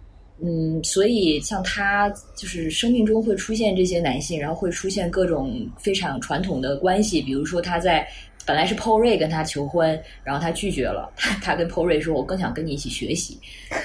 [0.83, 8.07] 所以像他就是生命中会出现这些男性，然后会出现各种非常传统的关系，比如说他在。
[8.47, 11.11] 本来是 Paul Ray 跟他求婚，然后他拒绝了。
[11.15, 13.39] 他他跟 Paul Ray 说：“我更想跟你一起学习。”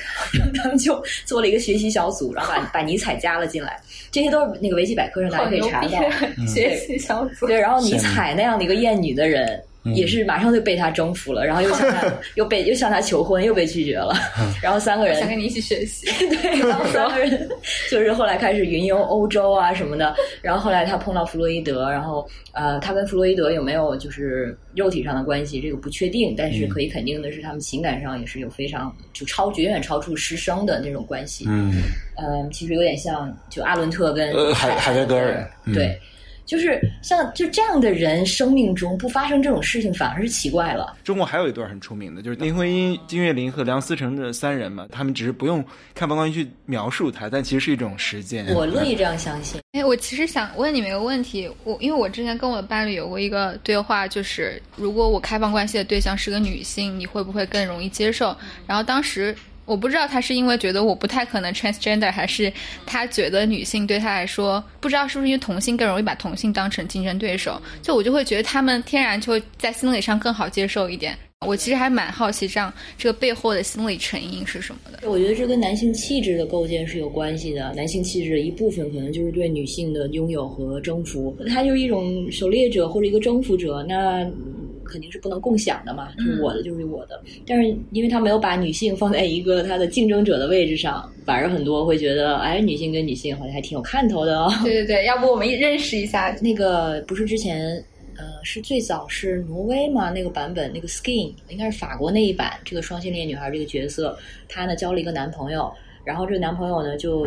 [0.54, 3.80] 他们就做了一个学习小组，然后把把尼采加了进来。
[4.10, 5.98] 这些都是那个维基百科上大家可以查到。
[6.46, 9.58] 学习小组对，然后尼采那样的一个艳女的人。
[9.94, 14.14] 也是马上就被他征服了，然后又向他 又被又向他求婚，又被拒绝了。
[14.62, 17.48] 然后三个人想跟你一起学习， 对，然后三个人
[17.90, 20.14] 就是后来开始云游欧洲啊什么的。
[20.42, 31.46] 然后后来他碰到弗洛伊德，然后呃，他跟弗洛伊德有没有就是肉体上的关系，这个不确定，但是可以肯定的是，他们情感上也是有非常就超远远超出师生的那种关系。
[31.48, 31.82] 嗯，
[32.18, 35.98] 嗯，其实有点像就阿伦特跟海海德格尔对。
[36.50, 40.96] 就是像就这样的人，生命中不发生这种事情，反而是奇怪了。
[41.04, 48.52] 中国还有一段很出名的，就是林徽因、金岳霖和梁思成这三人嘛，他们只是不用开放关系去描述它，但其实是一种实践。
[48.52, 49.60] 我乐意这样相信。
[49.70, 58.36] 哎，我其实想问你们一个问题，我因为我之前跟我的伴侣有过一个对话，就是如果我开放关系的对象是个女性，你会不会更容易接受？
[58.66, 59.32] 然后当时。
[59.70, 62.52] 我不知道他是因为觉得我不太可能 transgender，还是
[62.84, 71.16] 他觉得女性对他来说，不知道是不是因为同性更容易把同性当成竞争对手，就我就会觉得他们天然就会在心理上更好接受一点。
[71.46, 75.10] 我其实还蛮好奇，这样这个背后的心理成因是什么的？
[75.10, 77.72] 我觉得这跟男性气质的构建是有关系的。
[77.74, 83.84] 男性气质的一部分可能就是对女性的拥有和征服，他就是一种狩猎者或者一个征服者。
[83.88, 84.30] 那。
[84.92, 87.22] 肯定是不能共享的嘛，就是我的就是我的。
[87.46, 94.52] 但是因为他没有把女性放在一个他的竞争者的位置上，反而很多会觉得，哎，女性跟女性好像还挺有看头的哦。
[94.64, 97.00] 对对对，要不我们认识一下那个？
[97.02, 97.80] 不是之前
[98.20, 100.10] 呃，是最早是挪威嘛？
[100.10, 102.60] 那个版本那个 Skin 应该是法国那一版。
[102.66, 104.14] 这个双性恋女孩这个角色，
[104.46, 105.72] 她呢交了一个男朋友，
[106.04, 107.26] 然后这个男朋友呢就。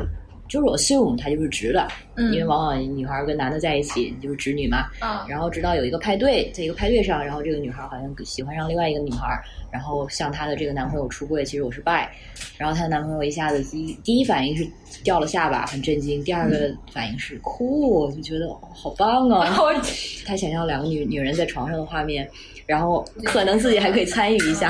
[0.54, 4.86] 就是 assume 她就是直的，因为往往女孩跟男的在一起就是直女嘛。
[5.00, 12.08] 啊，然后直到有一个派对，在一个派对上，然后这个女孩好像喜欢上另外一个女孩，然后向她的这个男朋友出柜，其实我是 bi。
[12.56, 14.64] 然后她的男朋友一下子第一第一反应是
[15.04, 19.58] 掉了下巴，很震惊；第二个反应是哭，就觉得好棒啊！
[20.24, 22.30] 他想象两个女女人在床上的画面，
[22.68, 24.70] 然后可能自己还可以参与一下。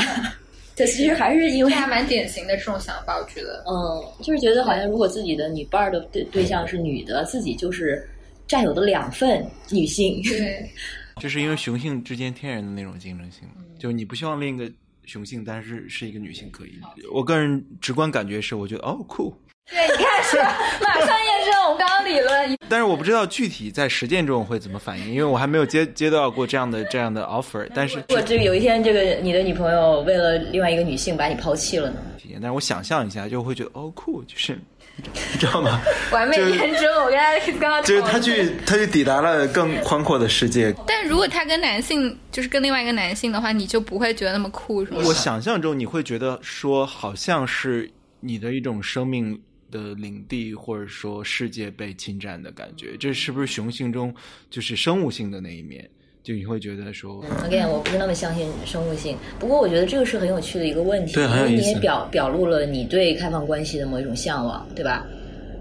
[0.75, 8.07] 这其实还是因为还蛮典型的这种想法，我觉得，嗯，就是觉得好像如果自己的女伴的对对象是女的，自己就是
[8.47, 10.21] 占有的两份女性。
[10.23, 10.69] 对，
[11.21, 13.47] 这是因为雄性之间天然的那种竞争性，
[13.77, 14.71] 就你不希望另一个
[15.05, 16.79] 雄性，但是是一个女性可以。
[17.11, 19.31] 我个人直观感觉是，我觉得哦，酷。
[19.69, 20.37] 对，你看是
[20.83, 22.57] 马上验证我们刚刚理论。
[22.69, 27.67] 但是我不知道具体在实践中会怎么反应，因为我还没有接接到过这样的这样的 offer。
[27.73, 31.97] 但是如果这个有一天，这个你的女朋友为了另外一个女性把你抛弃了呢？
[32.17, 34.57] 体验，但是我想象一下就会觉得哦酷，就是
[34.97, 35.81] 你知道吗？
[36.11, 40.73] 完美验证我跟 Alex 刚刚就是他去他去抵达了更宽阔的世界。
[40.85, 44.99] 但如果他跟男性，就是跟另外一个男性的话，你就不会觉得那么酷，是吗？
[45.03, 47.89] 我想象中你会觉得说，好像是
[48.19, 49.39] 你的一种生命
[49.73, 54.13] 的领地或者说世界被侵占的感觉，这是不是雄性中
[54.51, 55.89] 就是生物性的那一面？
[56.21, 65.05] 就你会觉得说，again，我不是那么相信生物性，不过我觉得这个是很有趣的一个问题，对很有意思因为你也表表露了你对开放关系的某一种向往，对吧？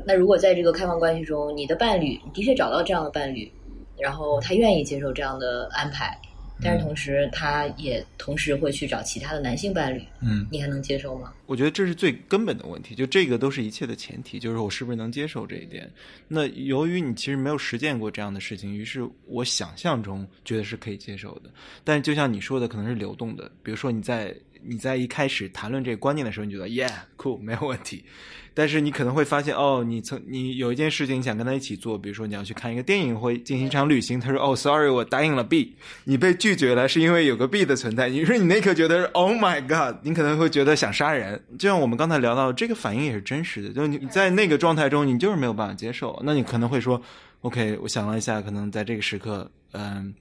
[0.06, 3.50] 那如果在这个开放关系中，你的伴侣的确找到这样的伴侣，
[3.98, 6.16] 然后他愿意接受这样的安排，
[6.62, 11.32] 但是同时他也同时会去找其他的男性伴侣，嗯，你还能接受吗？
[11.46, 15.90] 我觉得这是最根本的问题，就这个都是一切的前提，就是我是不是能接受这一点。
[16.28, 21.50] 那由于你其实没有实践过这样的事情，于是我想象中觉得是可以接受的。
[21.84, 23.50] 但是就像你说的，可能是流动的。
[23.62, 28.04] 比如说你在你在一开始谈论这个观念的时候，你觉得 yeah cool 没有问题，
[28.54, 35.74] 但是你可能会发现哦，你曾你有一件事情你想跟他一起做，比如说你要去看一个电影或进行一场旅行，他说哦 sorry 我答应了 B，
[36.04, 41.42] 你被拒绝了是因为有个 B 的存在，你说你那刻觉得 oh my god，你可能会觉得想杀人。
[41.58, 47.00] 就像我们刚才聊到，这个反应也是真实的，就是你在那个状态中，你就是没有办法接受，那你可能会说
[47.40, 50.14] OK，我想了一下，可能在这个时刻，嗯。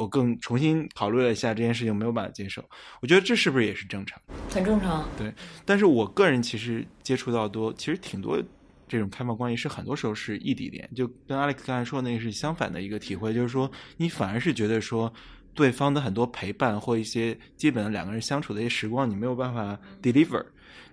[0.00, 2.64] 我更重新考虑了一下这件事情，没有办法接受。
[3.02, 4.20] 我觉得这是不是也是正常？
[4.50, 5.06] 很正常。
[5.18, 5.32] 对，
[5.64, 8.42] 但是我个人其实接触到多，其实挺多
[8.88, 15.12] 这种开放关系是很多时候是异地恋，就跟 Alex 刚才说的那个是相反的一个体会，就是说你反而是觉得说
[15.54, 20.44] 对方的很多陪伴或一些基本的两个人相处的一些时光，你没有办法 deliver。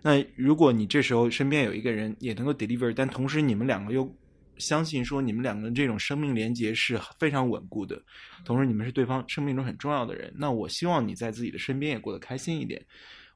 [0.02, 4.14] 那如果你这时候身边有一个人也能够 deliver，但同时你们两个又
[4.60, 8.02] 相信说你们两个人这种生命连接是非常稳固的，
[8.46, 12.82] 同时你们是对方生命中很重要的人，那我希望你在自己的身边也过得开心一点。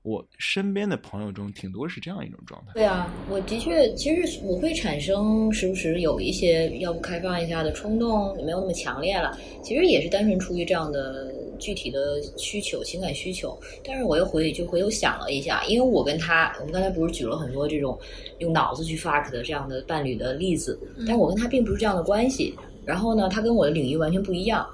[0.04, 2.72] 我身边的朋友中挺多是这样一种状态。
[2.74, 9.38] 对啊，我的确，其实我会产生时不时有一些要不开放一下的冲动，没有那么强烈了。
[9.62, 13.58] 其实也是单纯出于这样的具体的需求、情感需求。
[13.86, 17.98] 但是我又回就回头想了一下，因为我跟他，我们刚才不是举了很多这种
[18.40, 22.54] 用脑子去 fuck 的这样的伴侣的例子，但我跟他并不是这样的关系。
[22.84, 24.68] 然后呢，他跟我的领域完全不一样。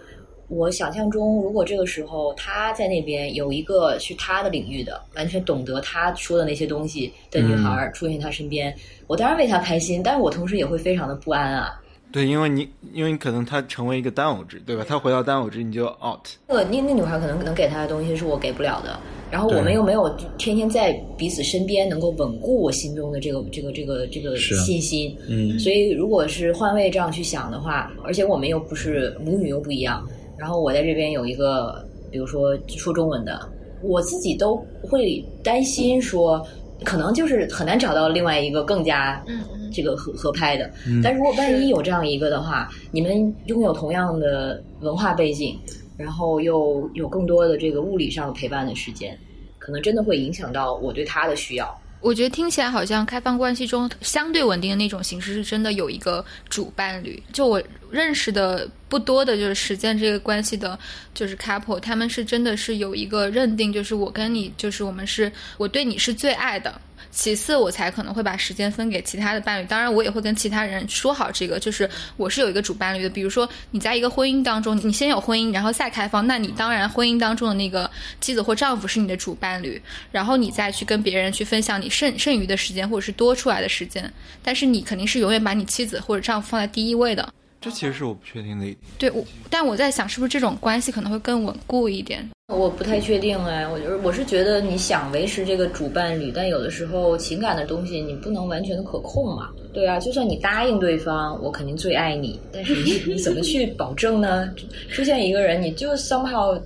[0.50, 8.74] 我想象中，如果这个时候他在那边有一个是他的领域的，完全懂得他说的那些东西的女孩儿出现他身边，
[9.08, 11.78] 我当然为他开心，但是我同时也会非常的不安啊。
[12.12, 14.86] 对，因为你因为你可能他成为一个单偶制，对吧？
[14.88, 16.26] 他回到单偶制，你就 out。
[16.48, 18.98] 那个那那女孩可能能给他的东西是我给不了的，
[19.30, 25.16] 然后我们又没有天天在彼此身边能够稳固我心中的这个这个这个这个信心。
[25.28, 33.48] 嗯所以如果是换位这样去想的话，而且我们又不是母女又不一样，然后我在这边有一个，比如说说中文的，
[33.84, 36.42] 我自己都会担心说，
[36.84, 40.70] 可能就是很难找到另外一个更加嗯嗯这个合合拍的。
[40.88, 45.60] 嗯但如果万一有这样一个的话，你们拥有同样的文化背景，
[45.98, 49.18] 然后又有更多的这个物理上的陪伴的时间，
[49.58, 51.82] 可能真的会影响到我对他的需要。
[52.00, 57.22] 我觉得听起来好像开放关系中相对稳定的那种形式是真的有一个主伴侣。
[57.34, 57.62] 就我
[57.92, 60.78] 认识的不多的，就是实践这个关系的，
[61.14, 66.82] 就是 couple，他们是真的是有一个认定，就是我跟你，就是我们是我对你是最爱的。
[67.10, 69.66] 其次，我才可能会把时间分给其他的伴侣。
[69.66, 73.10] 当然，我也会跟其他人说好这个，就是我是有一个主伴侣的。
[73.10, 77.90] 比如说，你在一个婚姻当中，你先有婚姻，然后再开放，那你当然婚姻当中的那个
[78.22, 79.82] 妻子或丈夫是你的主伴侣，
[80.12, 84.12] 然后你再去跟别人去分享你剩剩余的时间或者是多出来的时间。
[84.44, 87.34] 但是你肯定是永远把你妻子或者丈夫放在第一位的。
[87.68, 88.78] 这其实是我不确定的一点。
[88.98, 92.26] 对我，但我在想，是不是这种关系可能会更稳固一点？
[92.48, 99.50] 我不太确定哎，我就是我是觉得你想维持这个主伴侣，但有的时候情感的东西你不能完全的可控嘛。
[99.74, 104.50] 对啊，就算你答应对方，我肯定最爱你，但是你你怎么去 保证呢？
[104.90, 106.58] 出现一个人，你就 somehow，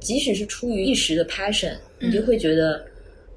[0.00, 2.84] 即使是出于一时的 passion，你就会觉得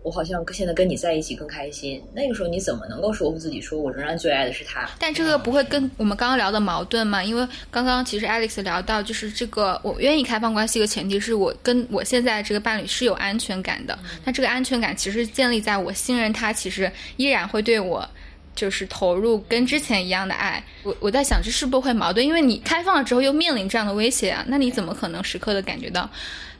[0.06, 2.00] 我好像现在跟你在一起更开心。
[2.14, 4.88] 那个时候你怎么能够说服自己说我仍然最爱的是他？
[5.00, 7.24] 但这个不会跟我们刚刚聊的矛盾吗？
[7.24, 13.98] 因为刚刚其实 Alex 聊到，就是这个我愿意开放关系的前提是我跟我现在这个伴侣是有安全感的。
[14.24, 18.08] 那这个安全感其实建立在我信任他，其实依然会对我。
[18.56, 22.26] 就是投入跟之前一样的爱，我我在想这是不是会矛盾？
[22.26, 26.10] 因为你开放了之后又面临这样的威胁啊，那你怎么可能时刻的感觉到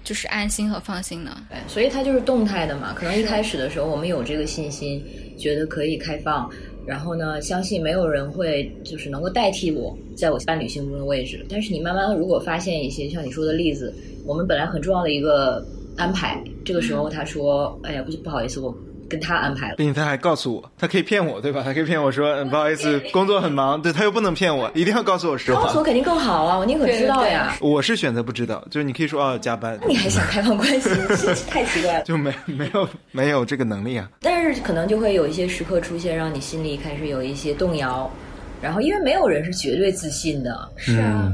[0.06, 1.36] 就是安心和放心呢？
[1.50, 2.94] 对，所以它就是动态的嘛。
[2.94, 5.04] 可能一开始的时候，我们有这个信心，
[5.38, 6.50] 觉得可以开放，
[6.86, 11.46] 然后呢，相信没有人会就是能够代替我在我伴侣心中的位置。
[11.50, 13.94] 但是你慢慢如果发现一些像你说的例子，
[14.26, 15.66] 我们本来很重要的一个
[15.98, 18.74] 安排，这个时候他说：“哎呀，不不好意思，我。”
[19.10, 21.62] 跟他安排了，并且他还告诉我，他可以骗我，对吧？
[21.64, 23.82] 他可以骗我说，嗯，不好意思，工作很忙。
[23.82, 25.64] 对他又不能骗我，一定要告诉我实话。
[25.64, 27.56] 告诉我肯定更好啊，我宁可知道呀。
[27.62, 30.90] 我是选择不知道，就是你可以说哦加班，那你还想开放关系，
[31.48, 34.10] 太奇怪了，就没没有没有这个能力啊。
[34.22, 38.10] 但是可能就会有一些时刻出现，让你心里开始有一些动摇。
[38.62, 41.32] 然后因为没有人是绝对自信的，是啊，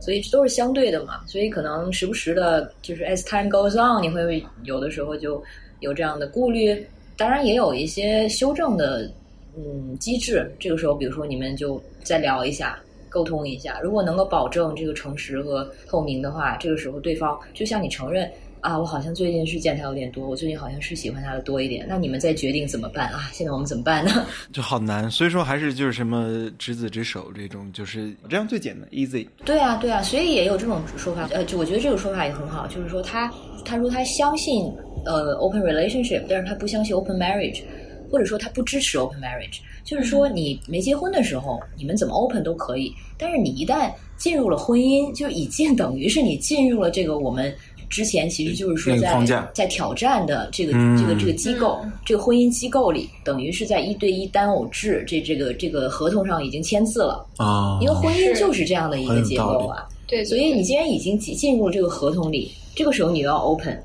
[0.00, 1.20] 所以都是相对的嘛。
[1.26, 5.42] 所以可能时不时的，就是 as time goes on，你会有的时候就
[5.80, 6.86] 有这样的顾虑。
[7.20, 9.06] 当然也有一些修正的，
[9.54, 10.50] 嗯，机制。
[10.58, 13.78] 这个时候，比如说你们就再聊一下，沟通一下。
[13.82, 18.26] 如果能够保证这个诚实和透明的话，这个时候对方就像你承认
[18.60, 21.86] 啊，我好像最近是见他有点多，我最近好像是喜欢他的多一点。
[21.88, 23.30] 那你们再决定怎么办啊？
[23.32, 24.26] 现在我们怎么办呢？
[24.52, 29.26] 就好难，所以说还是就是什么执子之手这种，就是这样最简单，easy。
[29.44, 31.28] 对啊，对啊，所以也有这种说法。
[31.32, 33.32] 呃，就我觉得这个说法也很好，就是说他
[33.64, 34.72] 他说他相信。
[35.02, 37.62] 呃，open relationship，但是他不相信 open marriage，
[38.10, 39.60] 或者说他不支持 open marriage。
[39.82, 47.50] 就是说，你没结婚的时候，你们怎么 open 都可以，但是你一旦进入了婚姻，就已经等于是你进入了这个我们
[47.90, 57.78] 之前其实就是说在在挑战的这个这个这个机构，这个婚姻机构里，等于是在一对一单偶制这这个这个合同上已经签字了啊。
[57.82, 59.86] 因为婚姻就是这样的一个结构啊。
[60.06, 63.78] 对，所以你既然已经进进入这个合同里，这个时候你要 open。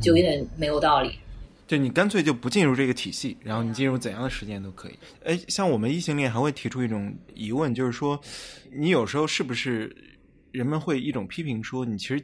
[0.00, 1.12] 就有点没有道理，
[1.68, 4.92] 就你干脆就不进入这个体系，然后你进入怎样的时间都可以。
[5.22, 8.20] 哎，像我们异性恋还会提出一种疑问，就是说，
[8.76, 9.96] 你有时候是不是
[10.50, 12.20] 人们会一种批评说，你其实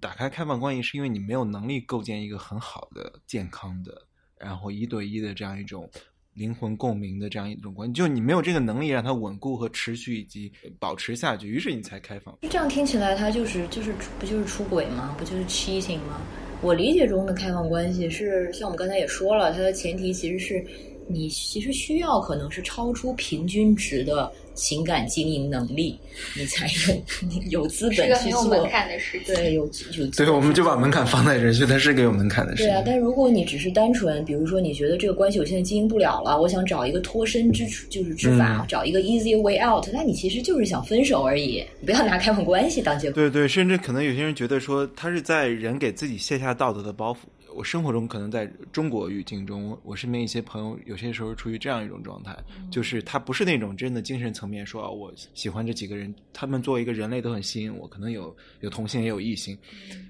[0.00, 4.06] 打开开放关系是因为你没有能力构建一个很好的、健康的，
[4.38, 5.88] 然后一对一的这样一种
[6.34, 12.36] 灵魂共鸣的这样一种关系，就你没有这个能力让它稳固和持续以及保持下去，于是你才开放。
[12.42, 15.14] 这样听起来，它就是就是不就是出轨吗？
[15.18, 16.20] 不就是 cheating 吗？
[16.62, 20.64] 我理解中的开放关系是，像我们刚才也说了，它的前提其实是
[21.12, 24.30] 你其实需要可能是超出平均值的。
[24.56, 25.98] 情感经营能力，
[26.36, 28.44] 你才有有资本去做。
[28.44, 29.64] 门槛的事情，对，有
[29.96, 30.06] 有。
[30.08, 32.66] 对，我们就把门槛放在这去，它是个有门槛的事情。
[32.66, 41.64] 对啊，但如果你只是单纯，比如说你觉得这个关系我现在经营不了了，我想找一个脱身之处，就是之法，找一个 easy way out，那你其实就是想分手而已。
[41.80, 43.14] 你不要拿开放关系当借口。
[43.14, 47.16] 对对，甚至可能有些人觉得说，他是在人给自己卸下道德的包袱。
[47.54, 52.36] 我生活中可能在中国语境中，我身边一些朋友有些时候处于这样一种状态，
[52.70, 59.56] 就是他不是那种真的精神层面说啊我喜欢这几个人，他们作为一个人类都很吸引我，可能有有同性也有异性。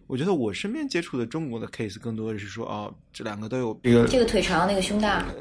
[0.06, 5.24] 我觉得我身边接触的中国的 case 更多的是说，哦，这两个都有这个这个腿长，那个胸大。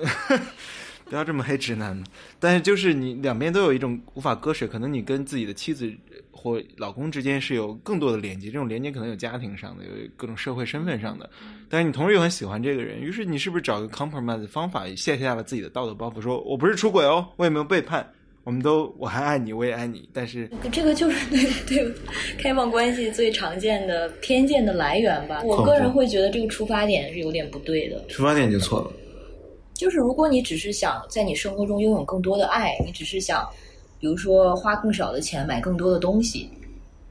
[1.09, 2.01] 不要这么黑直男，
[2.39, 5.91] 但是就是你两边都有一种无法割舍，可能你跟自己的妻子
[6.31, 11.27] 或老公之间是有更多的连接，这种连接可能有家庭上的，有各种社会身份上的，
[11.67, 18.07] 但是你同时又很喜欢这个人，于是你是不是找个 compromise 方法卸下了自己的道德包袱，说我不是出轨哦，我也没有背叛，
[18.43, 21.91] 我们都我还爱你，我也爱你，但是这个就是对对
[22.37, 25.41] 开放关系最常见的偏见的来源吧？
[25.43, 28.91] 我个人会觉得这个出发点是有点不对的，出发点就错了。
[29.79, 33.49] 就是如果你只是想在你生活中拥有更多的爱，你只是想，
[33.97, 36.49] 比如说花更少的钱买更多的东西，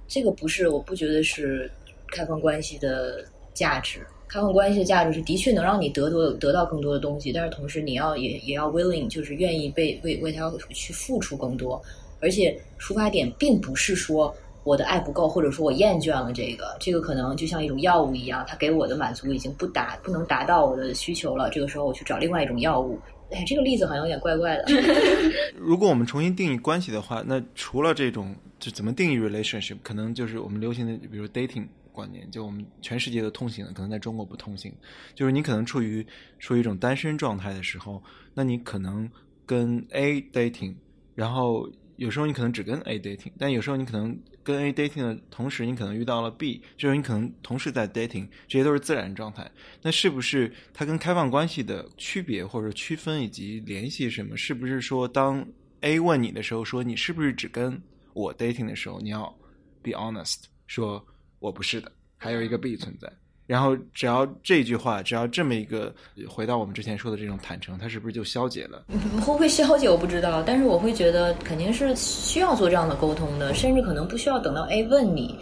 [0.06, 1.70] 这个不是，我不觉得是
[2.08, 4.06] 开放关系的价值。
[4.28, 11.82] 开放关系的价值是的确能让你得多得到更多的东西，但是同时你要也也要 willing，就是愿意被为为他去付出更多，
[12.20, 14.36] 而且出发点并不是说。
[14.68, 21.48] 我的爱不够，或者说我厌倦了这个，这个可能就像一种药物一样，它给我的满足已经不达不能达到我的需求了。
[21.48, 23.00] 这个时候我去找另外一种药物。
[23.30, 24.64] 哎，这个例子好像有点怪怪的。
[25.56, 29.78] 如果我们重新定义关系的话，那除了这种，就怎么定义 relationship？
[29.82, 34.70] 可能就是我们流行的，比如 dating 观念，就我们全世界都通行的，可能在中国不通行。
[35.14, 36.06] 就是你可能处于
[36.38, 38.02] 处于一种单身状态的时候，
[38.34, 39.10] 那你可能
[39.46, 40.74] 跟 A dating，
[41.14, 41.66] 然后
[41.96, 44.18] 有时候你可能只跟 A dating，但有时候你可能。
[44.48, 49.50] 跟 A dating 的同时，你可能遇到了 B，就是你可能同时在 dating，这些都是自然状态。
[49.82, 54.38] 那是不是它跟开放关系的区别或者区分以及联系什么？
[54.38, 55.46] 是不是说当
[55.82, 57.78] A 问你的时候，说你是不是只跟
[58.14, 59.26] 我 dating 的时候，你要
[59.82, 61.04] be honest，说
[61.40, 63.12] 我不是的，还有一个 B 存在。
[63.48, 65.90] 然后只要这句话，只要这么一个
[66.28, 68.84] 回到我们之前说的这种坦诚，它是不是就消解了？
[69.22, 75.34] 会不会消解我不知道，但是我会觉得肯定是需要做这样的沟通的，甚至可能不需要等到 A 问你，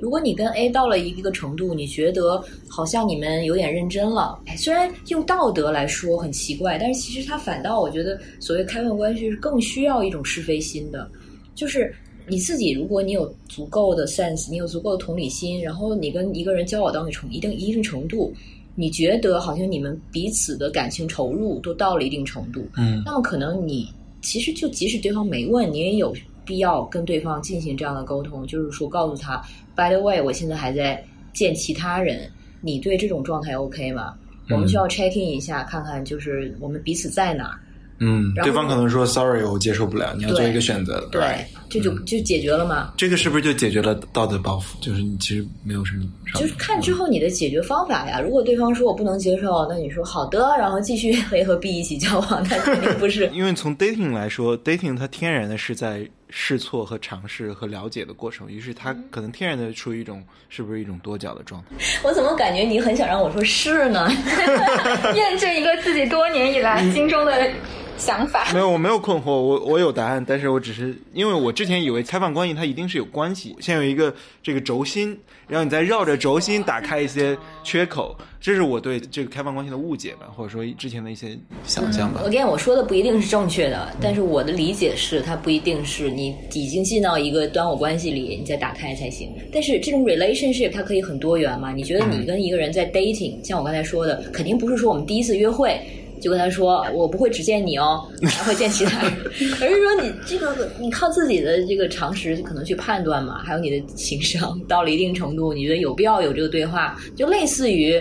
[0.00, 11.08] 如果你跟 A 到了一个程度，你觉得好像你们有点认真了，哎，虽然用道德来说很奇怪，但是其实它反倒我觉得所谓开放关系是更需要一种是非心的，
[11.54, 11.94] 就是
[12.26, 18.32] 你自己，如果你有足够的 sense，你有足够的同理心，然后你跟一个人交往到那程一定一定程度，
[18.74, 23.88] 你觉得好像你们彼此的感情投入都到了一定程度，嗯那么可能你
[24.20, 26.14] 其实就即使对方没问，你也有
[26.44, 29.42] 必要跟对方进行这样的沟通，就是说告诉他
[29.74, 34.14] ，by the way，我现在还在见其他人，你对这种状态 OK 吗？
[34.50, 37.60] 我们需要 check in 一下，看看就是我们彼此在哪儿。
[37.98, 41.00] 嗯，对方可能说 sorry，我接受不了，你要做一个选择。
[41.10, 41.22] 对
[41.68, 42.92] 这就就解决了嘛。
[42.98, 44.84] 这个是不是就解决了道德包袱？
[44.84, 48.20] 就是你其实没有什么，就是看之后你的解决方法呀。
[48.20, 53.26] 如果对方说我不能接受，那你说好的，然后继续 A 和 B 一起交往，那肯定不是。
[53.32, 61.68] 因为从 dating 来说，dating 它天然的是在试错和尝试和了解的过程，于是它可能天然的处于一种是不是一种多角的状态。
[62.02, 64.10] 我怎么感觉你很想让我说是呢？
[65.16, 67.50] 验证一个自己多年以来心中的
[67.96, 68.52] 想法。
[68.52, 75.18] 没有，我没有困惑，我我有答案，但是我只是因为我之前以为开放关系它一定是有关系，先有一个这个轴心，
[75.48, 82.28] 然后你再绕着轴心打开一些缺口，这是我对这个开放关系的误解吧，或者说之前的一些想象吧我。
[82.28, 89.32] 跟我说的不一定是正确的，但是我的理解是，它不一定是你已经进到一个端偶关系里，你再打开才行。
[89.52, 91.72] 但是这种 relationship 它可以很多元嘛？
[91.72, 95.80] 你觉得你跟一个人在 dating，像我刚才说的，肯定不是说我们第一次约会
[96.22, 99.12] 就跟他说我不会只见你哦，还会见其他人，
[99.60, 108.00] 而是说你这个你靠自己的这个常识可能去判断嘛，还有你的情商到了一定程度，你觉得有必要有这个对话，就类似于。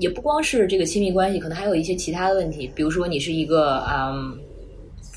[0.00, 4.36] 也不光是这个亲密关系，可能还有一些其他的问题，比如说你是一个嗯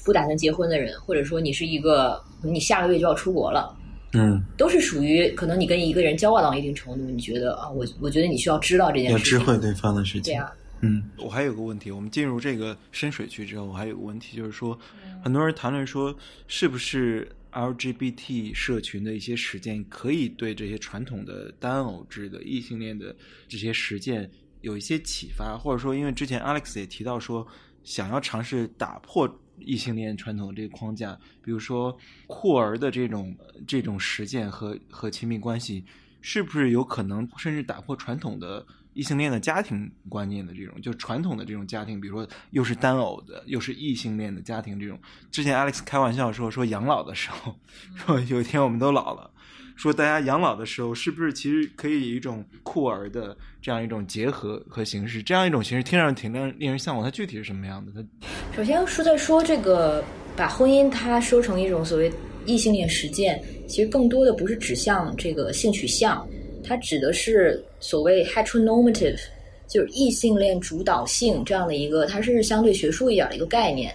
[0.04, 3.76] 不打算结婚的人，或者说你是一个你下个月就要出国了，
[4.14, 10.22] 嗯，都是属于可能你跟一个人交往到一定程度，你觉得啊，我我觉得你需要知道这件事情，知会对方的事情。
[10.22, 10.52] 对啊，
[10.82, 14.78] 嗯，我还有个问题，我们进入这个深水区之后，我还有个问题，就是说，
[15.24, 16.16] 很多人谈论说，
[16.48, 23.16] 是不是 LGBT 社群的一些实践可以对这些传统的单偶制的异性恋的
[23.48, 24.30] 这些实践
[24.62, 27.48] 有一些启发，或者说，因为之前 Alex 也提到说，
[27.84, 31.98] 想要尝试打破异性恋传统的这个框架，比如说
[32.28, 35.84] 酷儿的这种这种实践和和亲密关系，
[36.22, 38.66] 是不是有可能甚至打破传统的
[38.96, 44.98] 异性恋的家庭观念的这种，就传统的这种家庭，比如说又是单偶的，又是异性恋的家庭这种。
[45.30, 47.54] 之前 Alex 开玩笑说，说养老的时候，
[47.96, 49.30] 说有一天我们都老了，
[49.76, 57.92] 说大家养老的时候是不是其实可以以一种酷儿的这样一种结合和形式，这样一种形式听上去挺令令人向往，它具体是什么样的？
[57.94, 58.26] 它
[58.56, 60.02] 首先说在说这个
[60.38, 62.10] 把婚姻它说成一种所谓
[62.46, 66.26] 异性恋实践，其实更多的不是指向这个性取向，
[66.66, 69.20] 它指的是所谓 heteronormative，
[69.68, 73.94] 就是异性恋主导性这样的一个，它是相对学术一点的一个概念。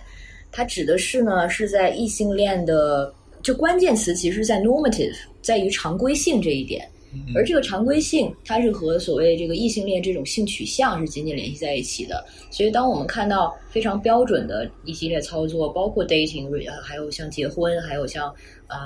[0.53, 3.13] 它指的是呢是在异性恋的，
[3.43, 6.89] 就关键词其实在 normative，在于常规性这一点。
[7.35, 12.25] 而这个常规性，它是和所谓这个异性恋这种性取向是紧紧联系在一起的。
[12.51, 16.49] 所以，当我们看到非常标准的一系列操作，包括 dating，
[16.83, 18.33] 还有像结婚，还有像
[18.69, 18.79] 呃，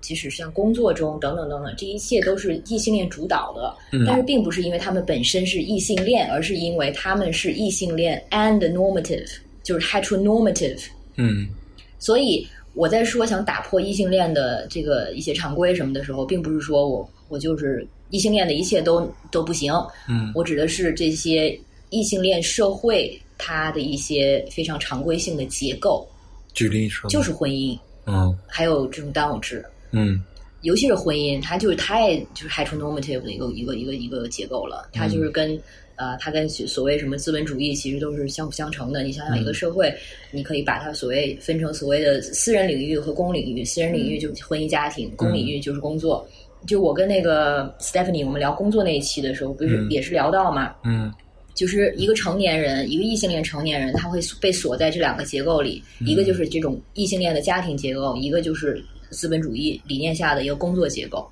[0.00, 3.74] 即使像工作中等等等等，这一切都是异性恋主导的。
[4.06, 9.30] 但是，并不是因为他们本身是异性恋，而是因为他们是异性恋 and normative，
[9.62, 10.82] 就是 heteronormative。
[11.16, 11.48] 嗯
[11.98, 19.72] 所以我在说想打破异性恋的这个一些常规什么的时候，并不是说我我就是异性恋的一切都都不行，
[20.06, 21.58] 嗯我指的是这些
[21.88, 26.06] 异性恋社会它的一些非常常规性的结构，
[26.52, 30.22] 举例说，就是婚姻，嗯还有这种单偶制，嗯
[30.60, 35.58] 尤其是婚姻，它就是太就是 heteronormative 的一个一个一个一个结构了，它就是跟。
[35.96, 39.02] 呃，它跟所谓什么资本主义其实都是相辅相成的。
[39.02, 39.94] 你想想，一个社会，
[40.30, 43.62] 你可以把它所谓分成所谓的私人领域和公领域。
[43.66, 46.26] 私人领域就是婚姻家庭，公领域就是工作。
[46.66, 50.74] 就我跟那个 Stephanie 我们聊工作那一期的时候，不是也是聊到嘛？
[50.84, 51.12] 嗯
[51.52, 61.28] 就是一个成年人，一个异性恋成年人，他会被锁在这两个结构里，一个就是这种异性恋的家庭结构，一个就是资本主义理念下的一个工作结构。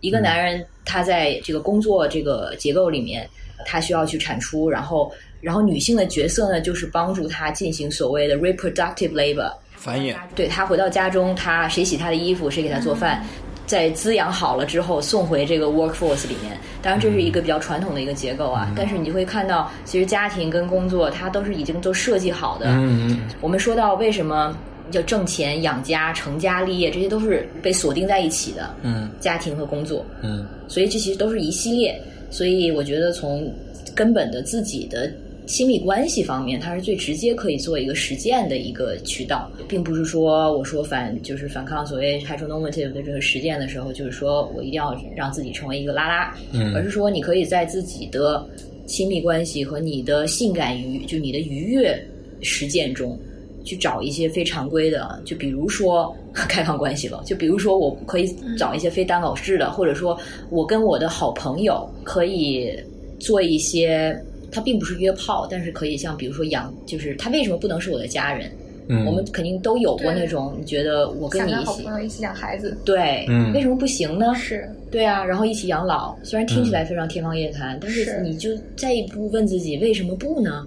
[0.00, 3.28] 一个男人他在这个工作这个结构里面，
[3.64, 5.10] 他需要去产出，然后
[5.40, 10.14] 然后女性的角色呢，就是帮助他进行所谓的 reproductive labor，繁衍。
[10.36, 13.24] 对他回到家中，他谁洗他的衣服，谁给他做饭，
[13.66, 16.58] 在滋养好了之后送回这个 workforce 里面。
[16.82, 18.70] 当然，这是一个比较传统的一个结构啊。
[18.76, 22.66] 但是你会看到，其实家庭跟工作它都是已经都设计好的。
[22.68, 24.56] 嗯我们说到为什么
[24.92, 28.74] 要挣钱、养家、成家立业，这些都是被锁定在一起的。
[28.82, 31.98] 嗯家庭和工作，嗯所以这其实都是一系列。
[32.30, 33.50] 所以我觉得从
[33.94, 35.10] 根本的自己的
[35.46, 48.46] 亲密关系方面，它是最直接可以做一个实践的一个渠道，并不是说我说反就是反抗所谓 heteronormative 的这个实践的时候，就是说我一定要让自己成为一个拉拉，嗯而是说你可以在自己的
[48.86, 52.02] 亲密关系和你的性感愉，就你的愉悦
[52.40, 53.18] 实践中。
[53.66, 60.14] 去找一些非常规的，就比如说开放关系了，就比如说我可以找一些非单偶式的，或者说
[60.50, 62.70] 我跟我的好朋友可以
[63.18, 64.14] 做一些，
[64.54, 68.50] 他并不是约炮，但是可以像比如说养，就是他为什么不能是我的家人？
[68.86, 74.34] 嗯，我们肯定都有过那种，你觉得我跟你一起，好朋友一起养孩子，对，嗯为什么不行呢？
[74.34, 80.66] 是对啊，然后一起养老，虽然听起来非常天方夜谭，但是是你就再一步问自己，为什么不呢？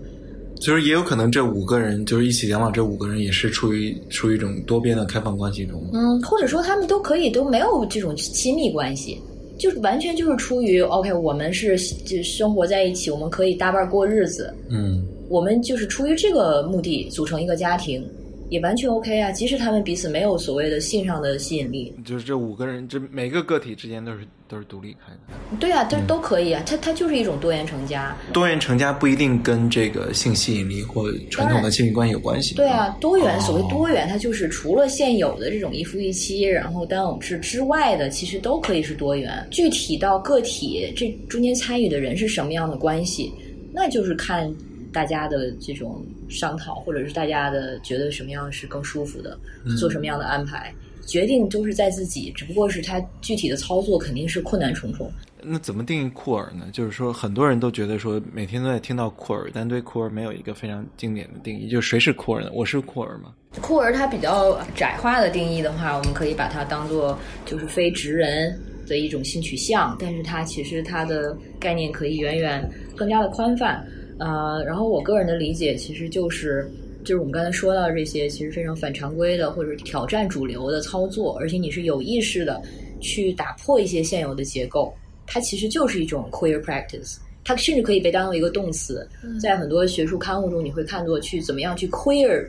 [0.60, 5.80] 就是也有可能这五个人就是一起养老，这五个人也是处于处于一种多边的开放关系中。
[5.94, 9.22] 嗯，或者说他们都可以都没有这种亲密关系，
[9.58, 15.06] 就是完全就是出于 OK，我们是就生活在一起，我们可以搭伴过日子，嗯。
[15.30, 18.02] 我们就是出于这个目的组成一个家庭，
[18.50, 19.32] 也完全 OK 啊。
[19.32, 25.58] 即使他们彼此没有所谓的性上的吸引力，就是这五个人，这每个个体之间都是都是独立开的。
[25.60, 26.62] 对啊，都都可以啊。
[26.66, 28.16] 它它就是一种多元成家。
[28.32, 32.56] 多元成家不一定跟这个性吸引力或传统的亲密关系有关系。
[32.56, 39.48] 对啊，多元，哦所谓多元，它就是除了现有的这种一夫一妻，然后单偶制之外的，其实都可以是多元。
[39.52, 43.32] 具体到个体这中间参与的人是什么样的关系，
[43.74, 44.54] 那就是看
[44.98, 49.38] 大家的这种商讨，或者是大家的觉得什么样是更舒服的，
[49.80, 50.74] 做什么样的安排，
[51.06, 55.08] 决定都是在自己，只不过是他具体的操作肯定是困难重重。
[55.44, 56.66] 那怎么定义酷儿呢？
[56.74, 61.70] 就是说，很多人都觉得说每天都在听到酷儿，但对酷儿没有一个非常经典的定义。
[61.70, 62.50] 就是谁是酷儿呢？
[62.52, 63.32] 我是酷儿吗？
[63.62, 73.86] 酷儿它比较窄化的定义的话，我们可以把它当做就是非直人的一种性取向，但是它其实它的概念可以远远更加的宽泛。
[74.20, 76.70] 呃，然后我个人的理解其实就是。
[77.06, 82.62] 就是我们刚才说到这些，其实非常反常规的或者挑战主流的操作，而且你是有意识的
[83.00, 84.94] 去打破一些现有的结构，
[85.26, 87.16] 它其实就是一种 queer practice。
[87.46, 89.08] 它甚至可以被当做一个动词，
[89.40, 92.46] 在很多学术刊物中，你会看作去怎么样去 queer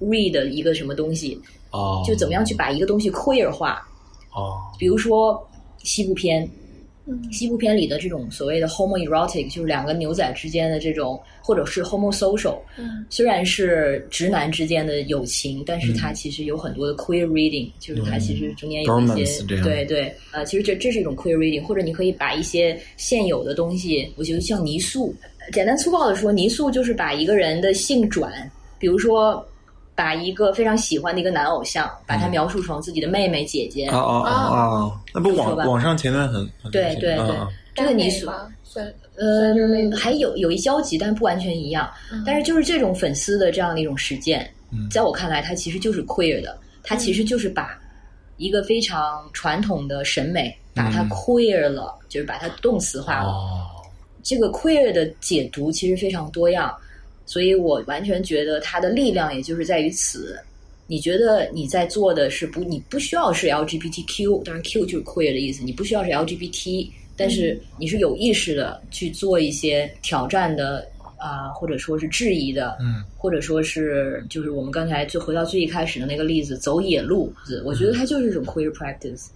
[0.00, 1.38] read 一个什么东西，
[1.70, 3.86] 哦，就怎么样去把一个东西 queer 化。
[4.34, 5.38] 哦，比如说
[5.82, 6.50] 西部片，嗯
[7.30, 13.04] 西部片里的这种所谓的 homoerotic，就是两个牛仔之间的这种，或者是 homosocial，嗯。
[13.10, 25.14] 虽然是直男之间的友情，但是它其实有很多的 queer reading，、就是它其实中间有一些对对，呃，其实这这是一种 queer reading，或者你可以把一些现有的东西，我觉得像泥塑，
[25.52, 29.46] 简单粗暴的说，泥塑就是把一个人的性转，比如说。
[29.98, 38.46] 把一个非常喜欢的一个男偶像，把他描述成自己的妹妹、姐姐，哦哦哦哦，那不网网上前段很很对对对嗯嗯这个泥塑，吗？
[38.62, 38.86] 算
[39.16, 41.90] 呃算是类似，还有有一交集，但不完全一样。
[42.12, 47.76] 嗯但是就是这种粉丝的这样的一种实践，嗯在我看来，它其实就是 queer 的，它其实就是把
[48.36, 53.30] 一个非常传统的审美，把它嗯 queer 了，就是把它动词化了。
[53.30, 53.66] 哦，
[54.22, 56.72] 这个 queer 的解读其实非常多样，
[57.28, 60.36] 所以我完全觉得它的力量也就是在于此。
[60.86, 62.64] 你觉得你在做的是不？
[62.64, 79.26] 你不需要是 LGBTQ，当然 Q 就是 queer 的意思，你不需要是 LGBT，但是你是有意识的去做一些挑战的啊、或者说是质疑的，嗯，或者说是就是我们刚才就回到最一开始的那个例子，走野路子，我觉得它就是一种 queer practice。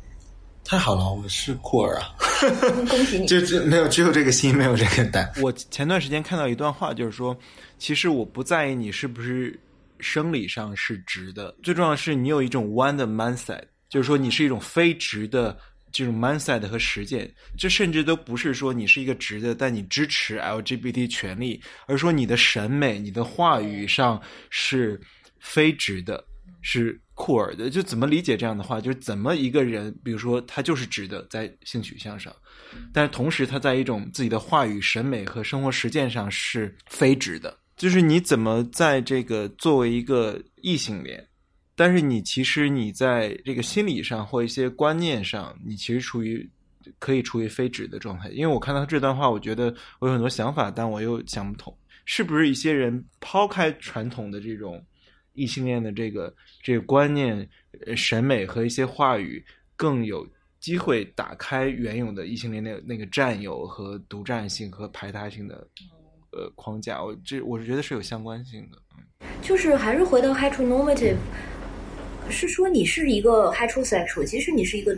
[0.65, 2.15] 太好了，我是酷儿啊，
[2.89, 3.27] 恭喜你！
[3.27, 5.31] 就就没有只有这个心，没有这个胆。
[5.43, 7.37] 我前段时间看到一段话，就是说，
[7.79, 9.59] 其实我不在意你是不是
[9.99, 15.57] 生理上是直的，最重要的是你有一种弯的 mindset，就是说你是一种非直的
[15.91, 17.31] 这种 mindset 和实践。
[17.59, 24.99] 这甚至都不是说你是一个直的，但你支持 LGBT 权利，而说你的审美、你的话语上是
[25.39, 26.25] 非直的，
[26.63, 27.70] 是酷儿的。
[27.70, 28.81] 就怎么理解这样的话？
[28.81, 32.35] 就是怎么一个人，比如说他就是直的，在性取向上。
[32.93, 37.57] 但是同时他在一种自己的话语、审美和生活实践上是非直的。
[37.77, 41.25] 就是你怎么在这个作为一个异性恋，
[41.77, 46.49] 但是你其实你在这个心理上或一些观念上，你其实处于
[46.99, 48.29] 可以处于非直的状态。
[48.31, 51.73] 因为我看到这段话，我觉得我有很多想法，但我又想不通，
[52.05, 54.85] 是不是一些人抛开传统的这种
[55.35, 57.49] 异性恋的这个这个观念、
[57.87, 59.45] 呃审美和一些话语，
[59.76, 60.26] 更有
[60.61, 65.66] 机会打开原有的异性恋那那个占有和独占性和排他性的
[66.30, 67.03] 呃框架。
[67.03, 68.78] 我这我是觉得是有相关性的。
[69.41, 71.16] 就是还是回到 heteronormative，
[72.28, 74.97] 是说你是一个 heterosexual，其实你是一个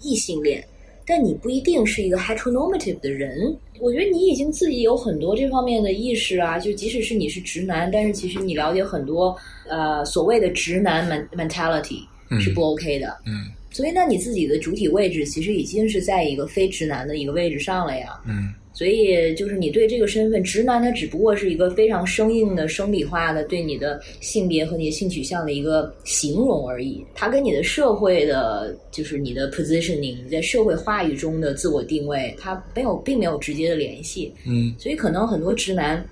[0.00, 0.66] 异性恋，
[1.08, 3.56] 但你不一定是一个 heteronormative 的人。
[3.80, 9.34] 我觉得你已经自己有很多这方面的意识啊，就即使是你是直男，但是其实你了解很多
[9.68, 12.00] 呃所谓的直男 mentality
[12.38, 13.16] 是不 OK 的。
[13.26, 18.18] 嗯所以那你自己的主体位置其实已经是在一个非直男的一个位置上了呀。
[18.26, 27.04] 嗯所以就是你对这个身份，直男他只不过是一个非常生硬的、生理化的对你的性别和你的性取向的一个形容而已。
[27.12, 34.32] 它跟你的社会的，就是你的 positioning，你在社会话语中的自我定位，它没有并没有直接的联系。
[34.46, 36.08] 嗯所以可能很多直男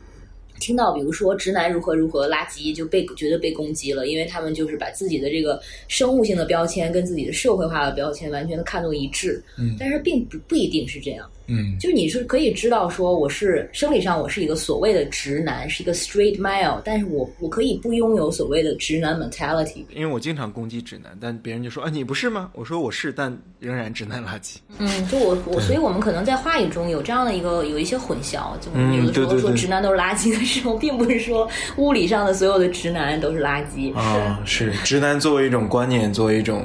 [0.58, 9.40] 听到，比如说直男如何如何垃圾，就被觉得被攻击了，因为他们就是把自己的这个生物性的标签跟自己的社会化的标签完全的看作一致。
[9.56, 11.30] 嗯但是并不不一定是这样。
[11.48, 19.84] 嗯就你是可以知道说我是生理上我是一个所谓的直男，是一个 straight male，但是我我可以不拥有所谓的直男 mentality。
[19.94, 22.50] 因为我经常攻击直男，但别人就说啊你不是吗？
[22.54, 24.56] 我说我是，但仍然直男垃圾。
[24.78, 33.94] 嗯，就我我，所以我们可能在话语中有这样的一个有一些混淆，就有的时候说直男都是垃圾的时候，并不是说物理上的所有的直男都是垃圾。
[33.94, 36.64] 啊，是直男作为一种观念，作为一种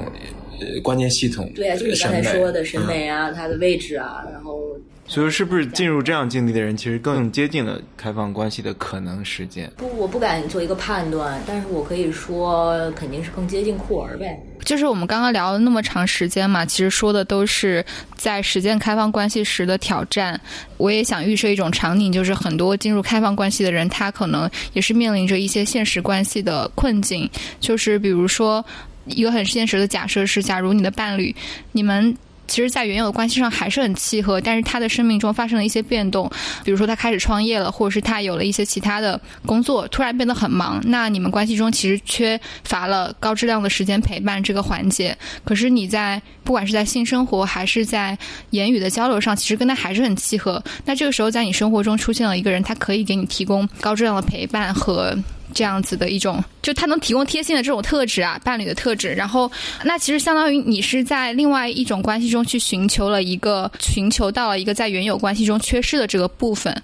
[0.74, 4.60] 呃关键系统，对啊，就是你刚才说的审嗯美啊，它的位置啊，然后
[5.06, 9.70] 所以是不是进入这样境地的人，其实更接近了开放关系的可能实践？
[9.76, 14.40] 不，我不敢做一个判断，但是我可以说肯定是更接近酷儿呗。
[14.64, 17.84] 就是我们刚刚聊了那么长时间嘛，其实说的都是
[18.16, 20.40] 在实践开放关系时的挑战。
[20.76, 28.64] 我也想预设一种场景，就是很多进入开放关系的人，他可能也是面临着一些现实关系的困境，就是比如说
[29.06, 31.34] 一个很现实的假设是，假如你的伴侣，
[31.72, 32.16] 你们。
[32.48, 36.30] 其实，在原有的关系上还是很契合，但是他的生命中发生了一些变动，
[36.62, 40.78] 比如说他开始创业了，或者是他有了一些其他的工作，突然变得很忙。
[40.84, 45.16] 那你们关系中其实缺乏了高质量的时间陪伴这个环节。
[45.44, 48.18] 可是你在不管是在性生活还是在
[48.50, 50.62] 言语的交流上，其实跟他还是很契合。
[50.84, 55.16] 那这个时候，在你生活中出现了一个人，他可以给你提供高质量的陪伴和。
[55.54, 59.08] 这样子的一种，就他能提供贴心的这种特质啊，伴侣的特质。
[59.12, 59.50] 然后，
[59.84, 66.82] 那其实相当于你是在另外一种关系中去寻求了一个，寻求到了一个在原有关系中缺失的这个部分。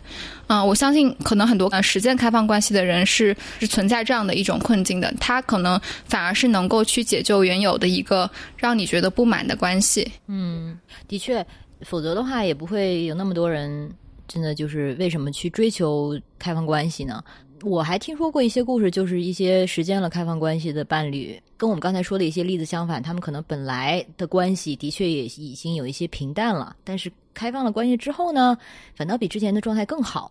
[0.48, 10.10] 嗯，我相信可能很多实践开放关系的人是是存在这样的一种困境的，他可能反而是能够去解救原有的一个让你觉得不满的关系。
[10.26, 11.44] 嗯，的确，
[11.82, 13.90] 否则的话也不会有那么多人
[14.26, 17.22] 真的就是为什么去追求开放关系呢？
[17.62, 28.56] 我还听说过一些故事，就是一些实践了开放关系的伴侣，跟我们刚才说的一些例子相反，他们可能本来的关系的确也已经有一些平淡了，但是开放了关系之后呢，
[28.94, 30.30] 反倒比之前的状态更好，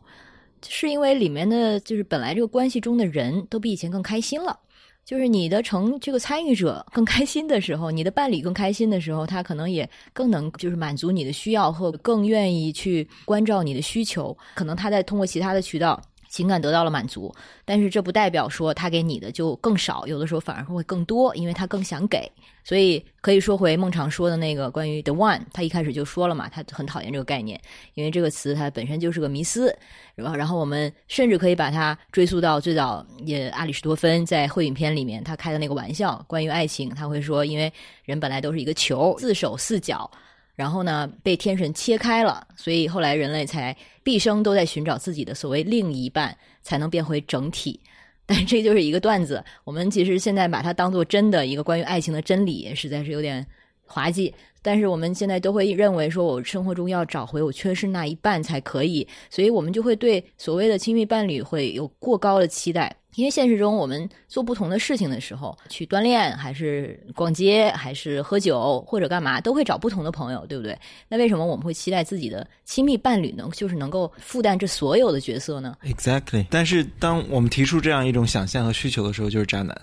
[0.67, 4.57] 是因为里面的就是本来这个关系中的人都比以前更开心了。
[5.05, 14.37] 就是你的成这个参与者更开心的时候，你的伴侣更开心的时候，他可能也更能就是满足你的需要，或更愿意去关照你的需求。
[14.53, 17.33] 可能他在通过其他的渠道情感得到了满足，
[17.65, 22.31] 但是这不代表说他给你的就更少，有的时候反而会更多，因为他更想给。
[22.63, 27.57] 所以可以说回孟常说的那个关于 the one，他一开始就说了嘛，他很讨厌这个概念，
[27.93, 29.73] 因为这个词它本身就是个迷思。
[30.15, 37.71] 然后，然后我们甚至可以把它追溯到最早，也阿里士多芬在《会影片》里面他开的那个玩笑，关于爱情，他会说，因为
[38.03, 40.09] 人本来都是一个球，四手四脚，
[40.57, 47.79] 然后呢被天神切开了，所以后来人类才毕生都在寻找自己的所谓另一半，才能变回整体。
[48.25, 53.45] 但这就是一个段子，我们其实现在把它当做真的一个关于爱情的真理，实在是有点
[53.85, 54.33] 滑稽。
[54.61, 62.93] 但是我们现在都会认为说，我生活中要找回我缺失那一半才可以，所以我们就会对所谓的亲密伴侣会有过高的期待。
[63.17, 70.77] 因为现实中，我们做不同的事情的时候，去锻炼，还是逛街，还是喝酒，或者干嘛，都会找不同的朋友，对不对？
[71.09, 73.49] 那为什么我们会期待自己的亲密伴侣呢？
[73.53, 76.45] 就是能够负担这所有的角色呢？Exactly。
[76.51, 79.75] 但是当我们提出这样一种想象和需求的时候，就是渣男。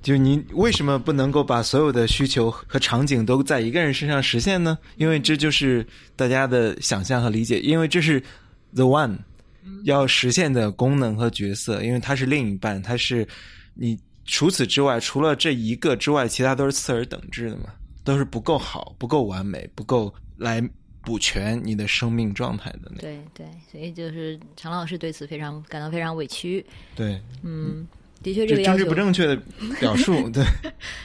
[0.00, 4.78] 就是你为什么不能够把所有的需求和场景都在一个人身上实现呢？
[4.96, 8.18] 因为这就是大家的想象和理解，因为这是
[8.74, 9.18] the one
[9.84, 13.26] 要实现的功能和角色，因为它是另一半，它是
[13.74, 17.64] 你除此之外，除了这一个之外，其他都是次而等之的嘛，
[18.04, 20.62] 都是不够好、不够完美、不够来
[21.02, 23.00] 补全你的生命状态的那个。
[23.02, 26.64] 对对，所以就是常老师对此非常感到非常委屈。
[26.94, 27.86] 对，嗯，
[28.22, 29.36] 的确这个要求这政治不正确的
[29.80, 30.44] 表述， 对。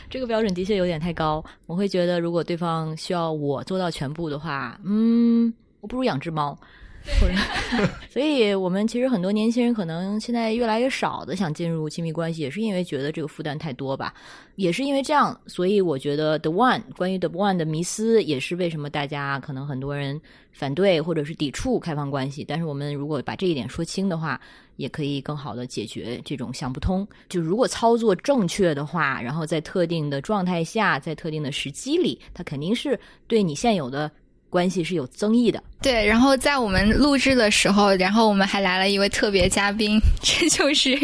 [0.10, 1.44] 这个标准的确有点太高。
[1.66, 6.58] 我会觉得，如果对方需要我做到全部的话，嗯，我不如养只猫。
[8.10, 14.14] 所以我们其实很多年轻人可能现在越来越少的想进入亲密关系，也是因为觉得这个负担太多吧。
[14.56, 20.20] 也是因为这样，所以我觉得 The One 关于 The One 的迷思，也是为什么大家可能很多人
[20.52, 22.44] 反对或者是抵触开放关系。
[22.44, 24.40] 但是我们如果把这一点说清的话，
[24.78, 27.08] 也可以更好的解决这种想不通。
[27.30, 34.10] 就如果操作正确的话，然后在特定的状态下，在特定的时机里，它肯定是对你现有的。
[34.50, 36.06] 关系是有增益的，对。
[36.06, 40.98] 然后在我们录制的时候，然后我们还来了一位特别嘉宾， 这就是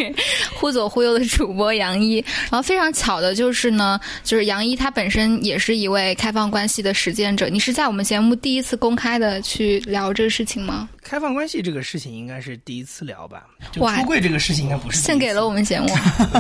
[0.54, 2.24] 忽左忽右的主播杨一。
[2.50, 7.50] 然后非常巧的就是呢，就是杨一他本身也是一位开放关系的实践者。
[7.50, 10.88] 你是在我们节目第一次公开的去聊这个事情吗？
[11.02, 13.48] 开放关系这个事情应该是第一次聊吧？
[13.72, 15.00] 就出柜这个事情应该不是。
[15.00, 15.88] 献给了我们节目，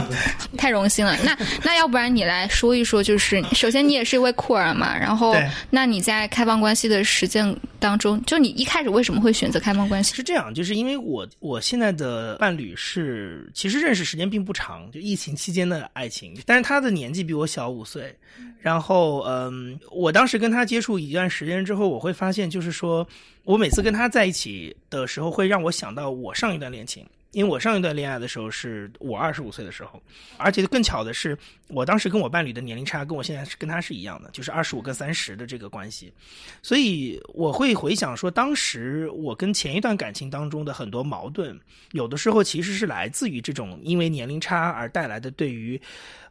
[0.57, 1.17] 太荣幸了。
[1.23, 5.35] 那那要不然你来说一说，就是首先你也是一位酷儿嘛，然后
[5.69, 10.15] 那你在开放关系的实践当中，就你一开始为什么会选择开放关系？
[10.15, 18.15] 是这样，就是因为我我现在的伴侣是其实认识时间并不长，就疫情期间的爱情，但是他的年纪比我小五岁，
[18.59, 23.05] 然后嗯，我当时跟他接触一段时间之后，我会发现就是说。
[23.43, 30.01] 我每次跟他在一起的时候，会让我想到我上一段恋情，因为我上一段恋爱的时候是我二十五岁的时候，
[30.37, 31.37] 而且更巧的是，
[31.67, 36.13] 我当时跟我伴侣的年龄差跟我现在是跟他是一样的，就是二十五跟三十的这个关系，
[36.61, 41.59] 所以我会回想说，当时我跟前一段感情当中的很多矛盾，
[41.93, 45.81] 有的时候其实是来自于这种因为年龄差而带来的对于。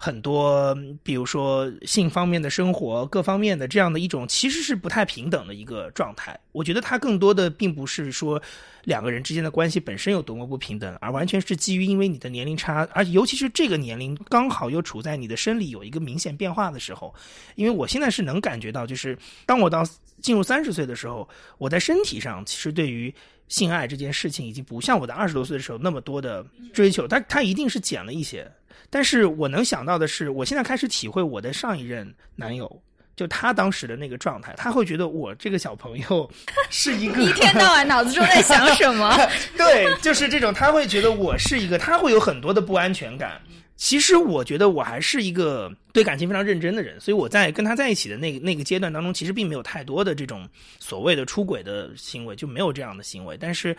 [0.03, 6.41] 很多，比如说性方面的生活，各方面的这样的一种，其实是不太平等的一个状态。
[6.53, 8.41] 我觉得它更多的并不是说
[8.85, 17.15] 两个人之间的关系本身有多么不平等，而完全是基于因为你的年龄差，而尤其是这个年龄刚好又处在你的生理有一个明显变化的时候。
[17.55, 19.85] 因为我现在是能感觉到，就是当我到
[20.23, 21.29] 进入三十岁的时候，
[21.59, 23.15] 我在身体上其实对于
[23.49, 26.43] 性爱这件事情已经不像我在二十多岁的时候那么多的
[26.73, 28.51] 追求，它它一定是减了一些。
[28.91, 32.83] 但是我能想到的是，我现在开始体会我的上一任男友，
[33.15, 36.31] 就他当时的那个状态，他会觉得我这个小朋友
[36.69, 39.17] 是一个一天到晚脑子中在想什么？
[39.57, 43.41] 对，就是这种，他会觉得我是一个，他会有很多的不安全感。
[43.77, 50.47] 其实我觉得我还是一个对感情非常认真的人，所以我在跟他在一起的那个那个阶段当中，其实并没有太多的这种
[50.79, 53.39] 所谓的出轨的行为，就没有这样的行为。
[53.41, 53.75] 但是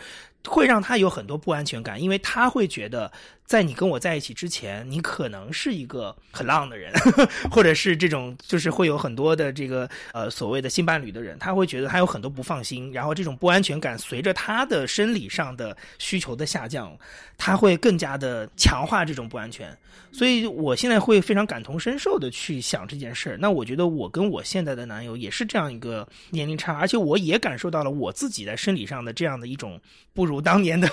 [0.48, 3.10] 会让他有很多不安全感，因为他会觉得
[3.44, 6.92] 在你跟我在一起之前，你可能是一个很浪的人，
[7.50, 16.96] 或者是这种就是会有很多的这个呃所谓的性伴侣的人，他会觉得他有很多不放心，然后这种不安全感随着他的生理上的需求的下降，
[17.38, 19.76] 他会更加的强化这种不安全。
[20.14, 23.38] 所以，我现在会非常感同身受的去想这件事儿。
[23.38, 29.80] 那我觉得，我跟我现在的男友也是这样一个年龄差，而且我也感受到了我自己在生理上的这样的一种
[30.12, 30.88] 不如如当年的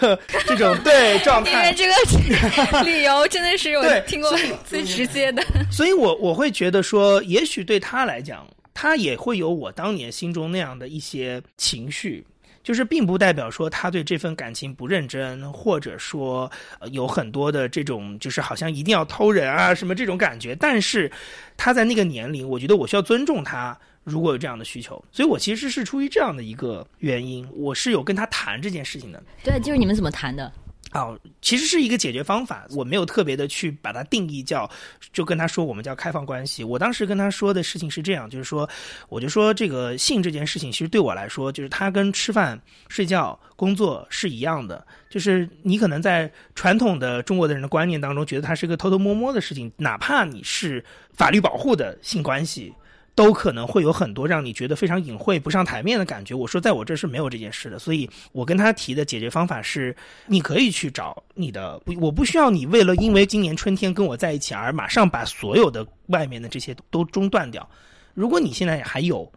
[0.46, 1.52] 这种对状态。
[1.56, 4.32] 因为这个 理由真的是我听过
[4.66, 5.42] 最直接的。
[5.72, 12.26] 所以我我会觉得说，也许对他来讲，他也会有我当年心中那样的一些情绪。
[12.62, 16.52] 就是并不代表说他对这份感情不认真，或者说
[16.92, 20.54] 有很多的这种就是好像一定要偷人啊什么这种感觉。
[20.54, 21.12] 但是
[21.58, 23.76] 他在那个年龄，我觉得我需要尊重他，
[24.10, 29.24] 如果有这样的需求，所以我其实是出于这样的一个原因，我是有跟他谈这件事情的。
[29.44, 30.52] 对，就是你们怎么谈的？
[30.92, 34.68] 哦，其实是一个解决方法，我没有特别的去把它定义叫，
[35.14, 36.64] 就跟他说我们叫开放关系。
[36.64, 38.68] 我当时跟他说的事情是这样，就是说，
[39.08, 50.84] 我就说这个性这件事情，其实对我来说，就是它跟吃饭、睡觉、工作是一样的，就是你可能在传统的中国的人的观念当中，觉得它是一个偷偷摸摸的事情，哪怕你是
[51.14, 52.74] 法律保护的性关系。
[53.16, 56.34] 都可能会有很多让你觉得非常隐晦、不上台面的感觉。
[56.34, 59.94] 我说，在我这是没有这件事的，所以我跟他提的解决方法是：
[60.26, 67.68] 你可以去找你的，我不需要你为了因为今年春天跟我在一起而马上把所有的外面的这些都中断掉。
[68.14, 69.30] 如果你现在还有，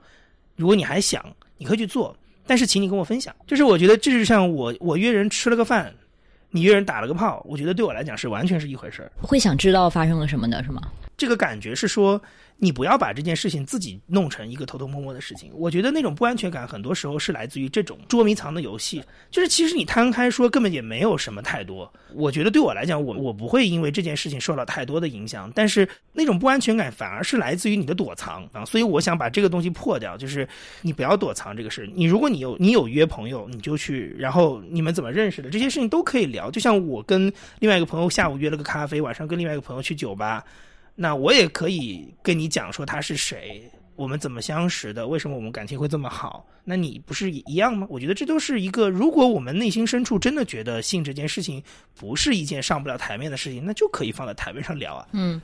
[0.55, 1.25] 如果你还想，
[1.59, 2.17] 你可以去做，
[2.47, 3.35] 但是请你跟我分享。
[3.49, 5.93] 就是我觉得这就像我我约人吃了个饭，
[6.51, 9.11] 你约人打了个炮，我觉得对我来讲是完全是一回事儿。
[9.21, 10.81] 会想知道发生了什么的是吗？
[11.17, 12.23] 这个感觉是说。
[12.63, 15.51] 你不要把这件事情自己弄成一个偷偷摸摸的事情。
[15.53, 19.03] 我觉得那种不安全感，很多时候是来自于这种捉迷藏的游戏。
[19.33, 21.93] 就是其实你摊开说，根本也没有什么太多。
[22.15, 25.51] 我觉得对我来讲，我我不会因为这件事情受到太多的影响。
[25.57, 28.65] 但是那种不安全感反而是来自于你的躲藏啊。
[28.65, 30.49] 所以我想把这个东西破掉，就是
[30.83, 31.91] 你不要躲藏这个事。
[31.93, 36.49] 你如果你有你有约朋友，你就去，然后你们怎么认识的，这些事情都可以聊。
[36.49, 40.45] 就像我跟另外一个朋友下午约了个咖啡，晚上跟另外一个朋友去酒吧。
[40.95, 43.63] 那我也可以跟你讲说他是谁，
[43.97, 45.07] 我们怎么相识的？
[45.07, 46.47] 为什么我们感情会这么好？
[46.65, 47.87] 那你不是一样吗？
[47.91, 51.61] 我觉得这都是一个，如果我们内心深处真的觉得性这件事情
[51.99, 55.09] 不是一件上不了台面的事情，那就可以放在台面上聊啊。
[55.13, 55.41] 嗯，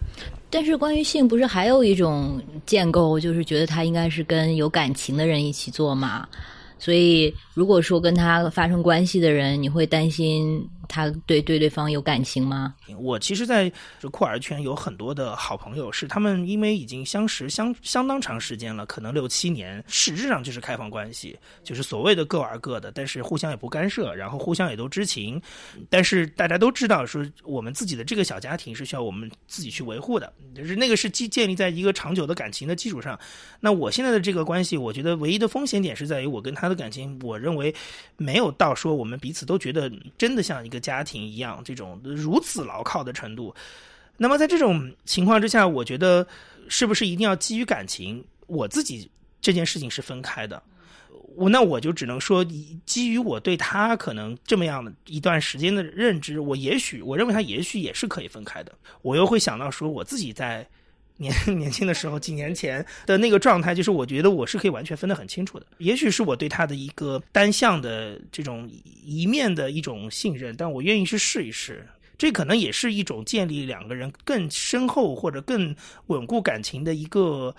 [0.48, 6.28] 但是关于性，不是还有一种建构，就是觉得他应该是跟有感情的人一起做嘛？
[6.78, 12.74] 所以，如果说跟他发生关系的人，你会担心他对对对方有感情吗？
[12.98, 13.70] 我其实在
[14.00, 25.40] 这酷儿圈有很多的好朋友，是他们因为已经相识相相当长时间了，可能六七年，实质上就是开放关系，就是所谓的各玩各的，但是互相也不干涉，然后互相也都知情，
[25.90, 33.18] 但是大家都知道说我们自己的这个小家庭是需要我们自己去维护的，就是那个是基建立在一个长久的感情的基础上。
[33.60, 37.74] 那我现在的这个关系，我觉得唯一的风险点是在于我跟他的感情，我认为
[38.16, 43.54] 没有到说我们彼此都觉得真的像一个家庭一样，这种如此牢靠的程度。
[44.16, 46.26] 那么在这种情况之下，我觉得
[46.68, 48.24] 是不是一定要基于感情？
[48.46, 49.10] 我自己
[49.40, 50.62] 这件事情是分开的。
[51.36, 52.44] 我那我就只能说，
[52.84, 58.72] 基于我对他可能这么样的一段时间的认知，我也许我认为他也许也是可以分开的。
[59.02, 60.66] 我又会想到说，我自己在
[61.18, 65.66] 年 年轻的时候，几年前的那个状态，就是我觉得我是可以完全分得很清楚的。
[65.78, 68.68] 也许是我对他的一个单向的这种
[69.04, 71.86] 一面的一种信任，但我愿意去试一试。
[72.18, 75.74] 这可能也是一种建立两个人更深厚或者更
[76.08, 77.54] 稳固感情的一个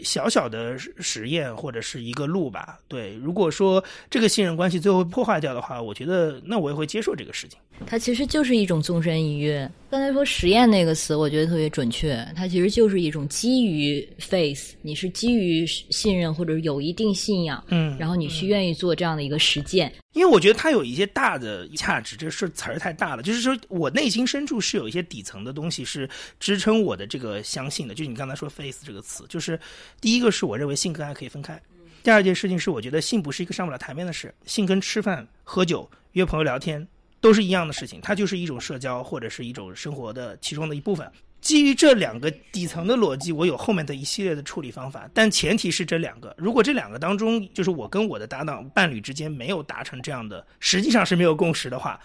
[0.00, 2.78] 小小的实验或者是一个路吧。
[2.86, 7.58] 对，如果说这个信任关系最后破坏掉的话，我觉得那我也会接受这个事情。
[7.86, 9.68] 它其实就是一种纵身一跃。
[9.90, 12.14] 刚才说实验那个词，我觉得特别准确。
[12.36, 19.90] 它其实就是一种基于 face，你是基于信任或者有一定信仰，嗯，然后你去愿意做这样的一个实践。
[20.12, 23.22] 因为我觉得它有一些大的价值，这是词儿太大了。
[23.22, 26.08] 就是说我内心深处是有一些底层的东西是
[26.38, 27.94] 支撑我的这个相信的。
[27.94, 29.58] 就你刚才说 face 这个词，就是
[30.00, 31.60] 第一个是我认为性跟爱可以分开，
[32.02, 36.86] 第二件事情是我觉得性不是一个上不了台面的事，性跟吃饭、喝酒、约朋友聊天。
[37.22, 41.08] 都是一样的事情，它就是一种社交或者是一种生活的其中的一部分。
[41.42, 46.32] 基于这两个底层的逻辑，我有后面的一系列的处理方法，但前提是这两个。
[46.38, 52.00] 如果这两个当中，就是我跟我的搭档伴侣之间没有达成这样的，实际上是没有共识的话。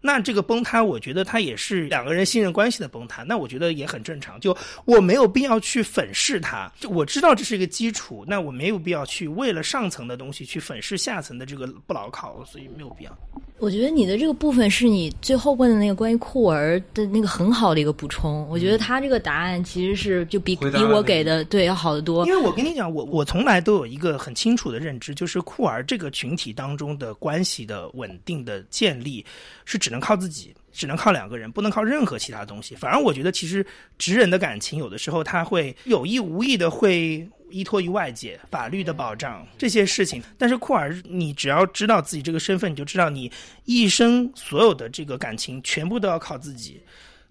[0.00, 3.22] 那这个崩塌，我觉得它也是两个人信任关系的崩塌。
[3.22, 4.40] 那我觉得也很正常。
[4.40, 13.18] 就我没有必要去粉饰它，就我知道这是一个基础，那我没有必要去为了上层的东西去粉饰下层的这个不牢靠，所以没有必要。
[13.58, 18.48] 我觉得你的这个部分是你最后问的那个关于酷儿的那个很好的一个补充。
[18.48, 22.26] 我觉得他这个答案其实是就比比我给的对要好得多。
[22.26, 29.22] 因为我跟你讲，我我从来都有一个很清楚的认知，就是酷儿这个群体当中的关系的稳定的建立
[29.66, 32.76] 是只能靠自己，只能靠两个人，不能靠任何其他东西。
[32.76, 33.66] 反而我觉得，其实
[33.98, 37.28] 直人的感情有的时候他会有意无意的会。
[37.52, 43.28] 依托于外界法律的保障这些事情，但是库尔，你只要知道自己这个身份，你就知道你
[43.64, 46.80] 一生所有的这个感情全部都要靠自己，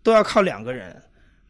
[0.04, 1.02] 都要靠两个人，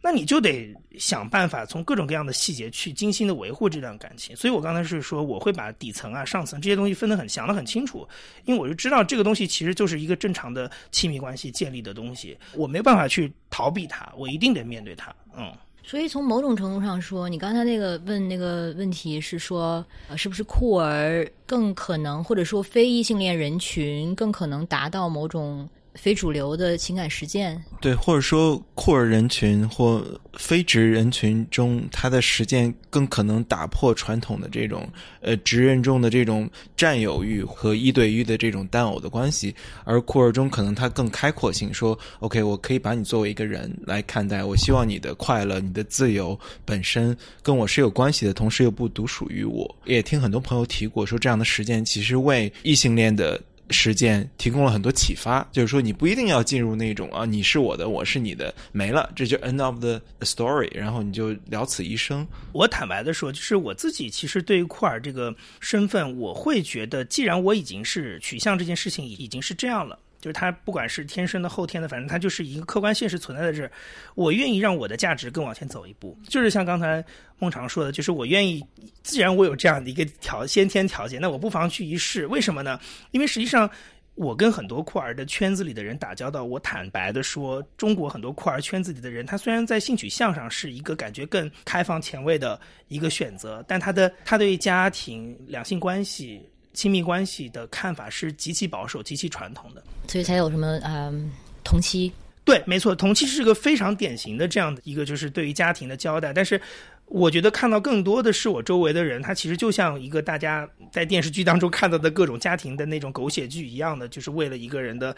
[0.01, 4.33] 那你就得想办法从各种各样的细节去精心的维护这段感情。
[4.35, 8.07] 所以我刚才是说，我会把底层啊、上层这些东西分得很想得很清楚，
[8.45, 15.51] 因为我就知道这个东西其实就是一个正常的亲密关系建立的东西，我没办法去逃避它，我一定得面对它，嗯。
[15.83, 25.67] 所以从某种程度上说，你刚才那个问那个问题是说，呃，是不是酷儿更可能，或者说非异性恋人群更可能达到某种？
[25.95, 34.87] 非主流的情感实践，对，或者说酷儿人群或非直人群中，他的实践更可能打破传统的这种
[35.19, 49.75] 呃直人中的这种占有欲和一对一的这种单偶的关系，而酷儿中可能他更开阔性，说 OK，我可以把你作为一个人来看待，我希望你的快乐、你的自由本身跟我是有关系的，同时又不独属于我。
[49.85, 53.41] 也听很多朋友提过，说这样的实践其实为异性恋的。
[53.69, 62.25] 实践提供了很多启发，就是说你不一定要进入那种啊，你是我的，我是你的，没了，这就 end of the story，然后你就了此一生。
[62.51, 69.97] 我坦白的说，就是我自己其实对于库尔这个身份，我会觉得，既然我已经是取向这件事情已已经是这样了。
[70.19, 73.71] 就是他不管是天生的后天的，反正他就是一个客观现实存在在这儿。
[74.15, 77.03] 我愿意让我的价值更往前走一步，就是像刚才
[77.37, 78.63] 孟常说的，就是我愿意，
[79.01, 82.27] 既然我有这样的一个条先天条件，那我不妨去一试。
[82.27, 82.79] 为什么呢？
[83.11, 83.69] 因为实际上
[84.15, 92.59] 我跟很多酷儿的圈子里的人打交道，我坦白的说，中国很多酷儿圈子里的人，他虽然在性取向上是一个感觉更开放前卫的
[92.89, 96.41] 一个选择，但他的他对家庭两性关系。
[96.79, 101.29] 亲密关系的看法是极其保守、极其传统的，所以才有什么嗯
[101.61, 102.09] 同期。
[102.45, 106.31] 对，没错，同期是个非常典型的这样的一个，就是对于家庭的交代。
[106.31, 106.59] 但是
[107.07, 115.13] 我觉得看到更多的是我周围的人，他其实就像一个大家在电视剧当中看到的各种家庭的那种狗血剧一样的，就是为了一个人的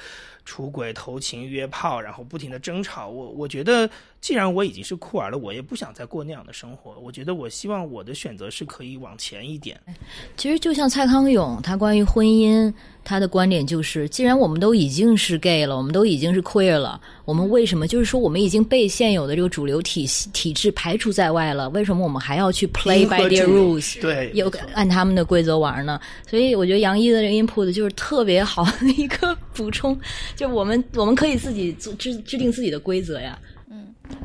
[0.46, 3.08] 出轨、偷情、约炮，然后不停的争吵。
[3.08, 3.88] 我我觉得，
[4.22, 6.96] 既然我已经是酷儿了，我也不想再过那样的生活。
[7.02, 9.80] 我觉得，我希望我的选择是可以往前一点。
[10.38, 12.72] 其实就像蔡康永，他关于婚姻。
[13.04, 21.68] 他的观点就是，既然我们都已经是 gay 了，我们都已经是 queer 了，我们为什么就是说我们已经被现有的这个主流体系体制排除在外了？
[21.72, 24.00] 为什么我们还要去 play by their rules？
[24.00, 26.00] 对，有按他们的规则玩呢？
[26.30, 30.00] 所以我觉得杨一的这个 input 就是特别好的一个 补充，
[30.36, 33.36] 就我们我们可以自己制制定自己的规则呀。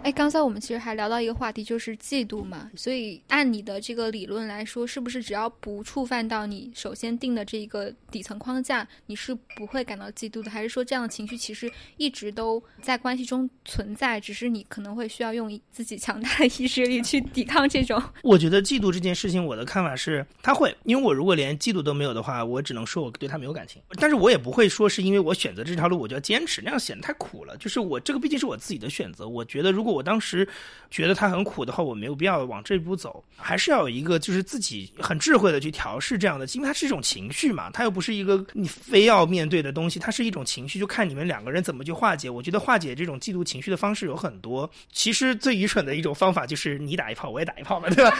[0.03, 2.71] 哎，刚才我们其实还聊到一个话题，就是嫉妒嘛。
[2.77, 10.51] 所以按你的这个理论来说，是不是只要不触犯到你首先定的这一个底层框架，你是不会感到嫉妒的？
[10.51, 18.01] 还是说这样的情绪其实一直都在关系中存在，只是你可能会需要用自己强大的意志力去抵抗这种？
[18.23, 23.83] 我觉得嫉妒这件事情，我的看法是，他会，因为我如果连嫉妒都没有的话，我只能说我对他没有感情。
[23.99, 27.57] 但是我也不会说是因为我选择这条路我就要坚持，那样显得太苦了。
[27.57, 30.49] 就是我这个毕竟是我自己的选择，我觉得如果我当时
[30.91, 42.31] 觉得他很苦的话，我没有必要往这一步走，还是要有一个就是自己很智慧的去调试这样的，因为它是一种情绪嘛，它又不是一个你非要面对的东西，它是一种情绪，就看你们两个人怎么去化解。
[42.31, 48.17] 我觉得化解这种嫉妒情绪的方式有很多，其实最愚蠢的一种方法就是你打一炮，我也打一炮嘛，对吧？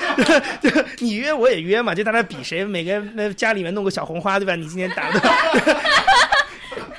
[0.61, 0.71] 就
[1.05, 4.55] 你约我也约嘛，就大家比谁每个那家里面弄个小红花，对吧？
[4.55, 5.21] 你今天打的。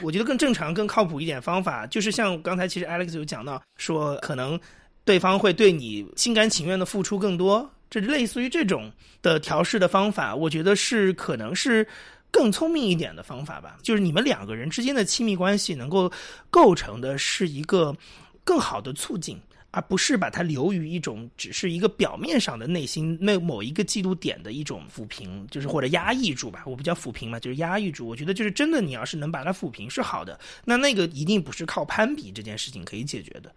[0.02, 4.60] 我觉得更正常、更靠谱一点方法，就是像刚才其实 Alex 有讲到，说可能
[5.06, 8.92] 对方会对你心甘情愿的付出更多，这类似于这种
[9.22, 11.88] 的调试的方法，我觉得是可能是
[12.30, 13.78] 更聪明一点的方法吧。
[13.82, 16.12] 就是你们两个人之间的亲密关系能够
[16.50, 17.96] 构成的是一个
[18.44, 19.40] 更好的促进。
[19.72, 28.08] 而不是把它留于一种只是一个表面上的内心那某一个嫉妒点的一种抚平，就是或者压抑住吧，我不叫抚平嘛，就是压抑住。
[28.08, 33.54] 我觉得就是真的，你要是能把它抚平是好的，那那个一定不是靠攀比这件事情可以解决的，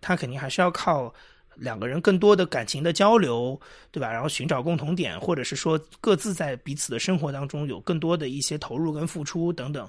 [0.00, 1.12] 他肯定还是要靠
[1.56, 3.60] 两个人更多的感情的交流，
[3.90, 4.10] 对吧？
[4.12, 9.88] 然后寻找共同点，或者是说各自在彼此的生活当中有更多的一些投入跟付出等等。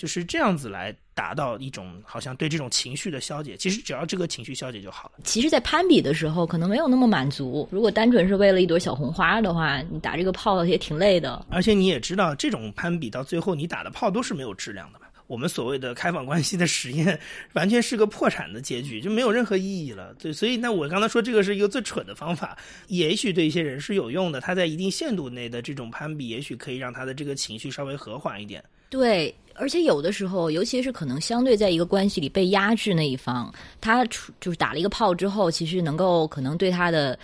[0.00, 5.20] 就是这样子来达到一种好像对这种情绪的消解，其实只要这个情绪消解就好了。
[5.24, 7.68] 其实，在攀比的时候，可能没有那么满足。
[7.70, 11.44] 如果单纯是为了一朵小红花的话，你打这个炮也挺累的。
[11.50, 15.04] 而且你也知道，这种攀比到最后，你打的炮都是没有质量的嘛。
[15.26, 17.20] 我们所谓的开放关系的实验，
[17.52, 20.14] 完全是个破产的结局，就没有任何意义了。
[20.18, 22.56] 对，所以那我刚才说这个是一个最蠢的方法，
[22.88, 24.40] 也许对一些人是有用的。
[24.40, 28.64] 他在一定限度内的这种攀比，也许可以让他的这个情绪稍微和缓一点。
[28.90, 29.34] 对。
[29.54, 37.18] 而且有的时候，尤其是可能相对在一个关系里被压制那一方，他就是打了一个炮之后，其实能够可能对他的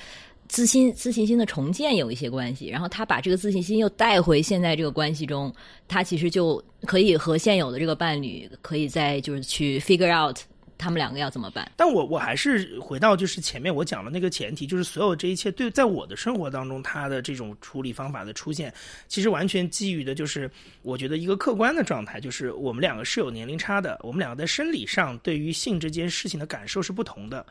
[0.46, 2.68] 自信、自信心的重建有一些关系。
[2.68, 5.50] 然后他把这个自信心又带回现在这个关系中，
[5.88, 10.36] 他其实就可以和现有的这个伴侣，可以再就是去 figure out。
[10.78, 11.70] 他们两个要怎么办？
[11.76, 18.72] 但我我还是回到就是前面我讲的那个前提，就是所有这一切对在我的生活当中，他的这种处理方法的出现，
[19.08, 20.50] 其实完全基于的就是
[20.82, 27.44] 我觉得一个客观的状态，就是我们两个是有年龄差的，我们两个在生理上对于性这件事情的感受是不同的。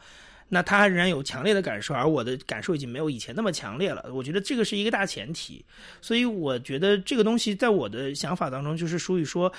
[0.47, 4.05] 那他仍然有强烈的感受，而我的感受已经没有以前那么强烈了。
[4.13, 5.65] 我觉得这个是一个大前提，
[6.01, 9.51] 所以我觉得这个东西在我的想法当中就是属于说。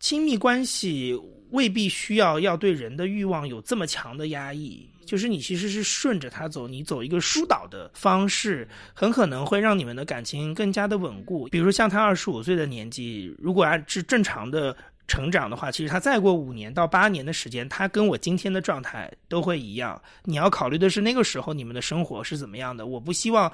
[0.00, 1.14] 亲密关系
[1.50, 11.46] 未必需要要对人的欲望有这么强的压抑，就是你其实是顺着他走，你走一个疏导的方式，很可能会让你们的感情更加的稳固。
[11.48, 14.74] 比如像他二十五岁的年纪，如果按是正常的
[15.06, 20.00] 成长的话，其实他再过五年到八年的时间，他跟我今天的状态都会一样。
[20.24, 23.52] 你要考虑的是那个时候你们的生活是怎么样的，我不希望。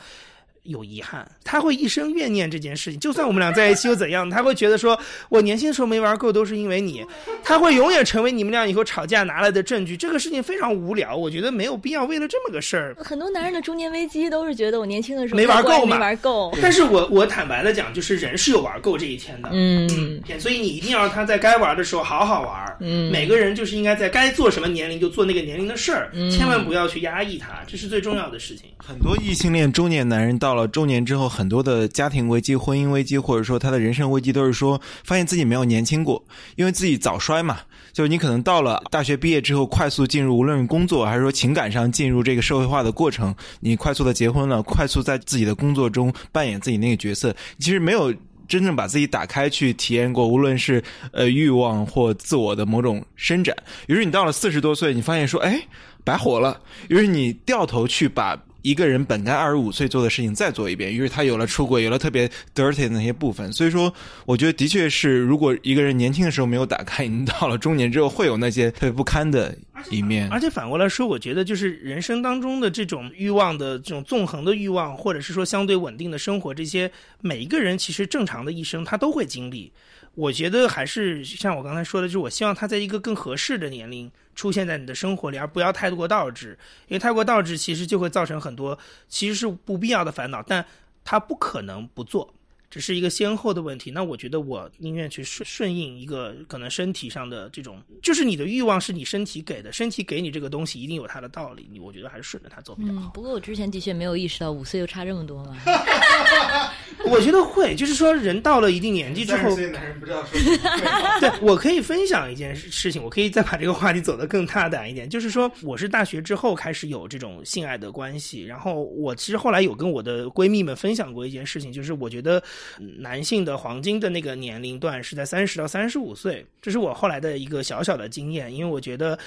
[0.67, 3.01] 有遗憾，他会一生怨念这件事情。
[3.01, 4.29] 就算我们俩在一起又怎样？
[4.29, 4.99] 他会觉得说，
[5.29, 7.05] 我年轻的时候没玩够，都是因为你。
[7.43, 9.97] 他会永远成为你们俩以后吵架拿来的证据。
[9.97, 12.97] 这个事情非常无聊，我觉得没有必要为了这么个事儿。
[12.99, 16.53] 很多男人的中年危机都是觉得我年轻的时候没玩够嘛，没玩够。
[16.61, 19.51] 但是我我坦白的讲，就是人是有玩够这一天的。
[19.53, 22.77] 嗯，所以你一定要让他在该玩的时候好好玩。
[22.81, 28.67] 嗯，每个人就是应该在该做什么年龄就做那个年龄的事儿，千万不要去压抑他，这是最重要的事情。
[28.77, 31.27] 很多异性恋中年男人到了中年之后。
[31.37, 36.24] 很多的家庭危机、婚姻危机，或者说他的人生危机，都是说发现自己没有年轻过，
[36.55, 37.59] 因为自己早衰嘛。
[37.93, 48.15] 就是你可能到了大学毕业之后，快速进入无论工作还是说情感上进入这个社会化的过程，你快速的结婚了，快速在自己的工作中扮演自己那个角色，其实没有
[48.49, 53.55] 真正把自己打开去体验过，无论是呃欲望或自我的某种伸展。
[53.89, 55.61] 于是你到了四十多岁，你发现说，哎，
[56.03, 56.59] 白活了。
[56.89, 58.41] 于是你掉头去把。
[58.67, 63.53] 一个人本该二十五岁做的事情再做一遍，于是他有了出轨，有了特别 dirty 的那些部分。
[63.53, 63.95] 所以说，
[64.25, 69.57] 我觉得的确是，如果一个人年轻的时候没有打开，你到了中年之后会有那些特别不堪的
[69.89, 70.29] 一面。
[70.33, 76.91] 而且反过来说，我觉得就是人生当中的这种欲望的这种纵横的欲望，或者是说相对稳定的生活，这些
[77.21, 79.71] 每一个人其实正常的一生他都会经历。
[80.17, 88.79] 我觉得还是像我刚才说的，就是我希望他在一个更合适的年龄出现在你的生活里，而不要太过倒置，因为太过倒置其实就会造成很多
[89.09, 90.65] 其实是不必要的烦恼，但
[91.05, 92.33] 他不可能不做。
[92.71, 103.11] 只是一个先后的问题，那我觉得我宁愿去顺顺应一个可能身体上的这种，就是你的欲望是你身体给的，身体给你这个东西一定有它的道理，你我觉得还是顺着它走比较好。
[103.15, 105.57] 不过我之前的确没有意识到五岁就差这么多嘛。
[107.07, 110.39] 我觉得会，就是说人到了一定年纪之后，男人不知道说。
[111.21, 122.43] 对，我可以分享一件事情，我可以再把这个话题走得更大胆一点，就是说我是大学之后开始有这种性爱的关系，然后我其实后来有跟我的闺蜜们分享过一件事情，就是我觉得。
[122.78, 128.55] 男性的黄金的那个年龄段是在三十到三十五岁，这是我后来的一个小小的经验。
[128.55, 129.19] 因为我觉得，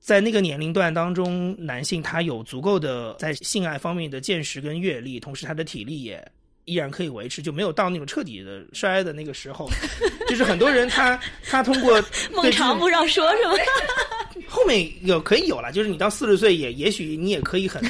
[0.00, 6.26] 在那个年龄段当中，男性他有足够的在性爱方面的见识跟阅历，同时他的体力也
[6.64, 9.68] 依然可以维持，就没有到那种彻底的衰的那个时候。
[10.28, 13.56] 就是很多人他他通过 孟尝不知道说什么。
[14.48, 17.82] 后面有可以有了，就是你到四十岁也也许你也可以很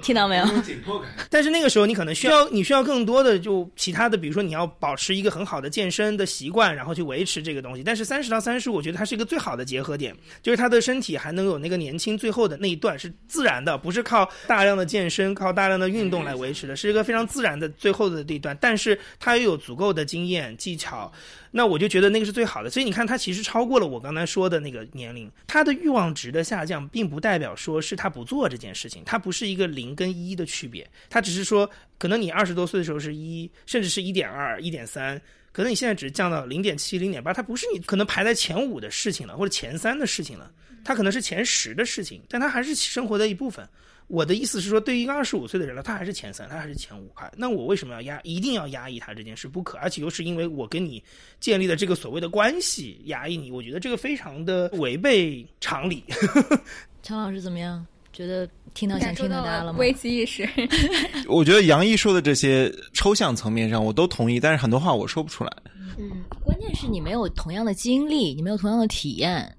[0.00, 0.46] 听到没有？
[0.60, 1.08] 紧迫感。
[1.28, 7.82] 但是那个时候你可能需要你需要更多的就其他的，比如说你要保持一个很好的健身的习惯，然后去维持这个东西。
[7.82, 18.56] 但是三十到三十，我觉得它是一个最好的结合点，就是他的身体还能有那个年轻最后的那一段是自然的，不是靠大量的健身、靠大量的运动来维持的，是一个非常自然的最后的地段。
[18.60, 21.12] 但是他又有足够的经验技巧。
[21.54, 31.68] 那我就觉得那个是最好的，所以你看，他其实超过了我刚才说的那个年龄，他的欲望值的下降，并不代表说是他不做这件事情，它不是一个零跟一的区别，它只是说，
[31.98, 35.20] 可能你二十多岁的时候是一，甚至是一点二、一点三，
[35.52, 40.50] 可能你现在只降到零点七、零点八，它不是你可能排在前五的事情了，或者前三的事情了，
[40.82, 43.68] 它可能是前十的事情，但它还是生活的一部分。
[44.12, 47.32] 我的意思是说，对于一个二十五岁的人了，他还是前三，他还是前五块。
[47.34, 49.78] 那我为什么要压，一定要压抑他这件事不可？
[49.78, 51.02] 而且又是因为我跟你
[51.40, 56.04] 建立的这个所谓的关系压抑你，我觉得这个非常的违背常理。
[57.02, 57.86] 常老师怎么样？
[58.12, 59.78] 觉得听到想听到答案了吗？
[59.78, 60.46] 危机意识。
[61.26, 65.50] 我觉得杨毅说的这些抽象层面上我都同意，但是很多话我说不出来。
[65.98, 69.56] 嗯，关键是你没有同样的经历，你没有同样的体验，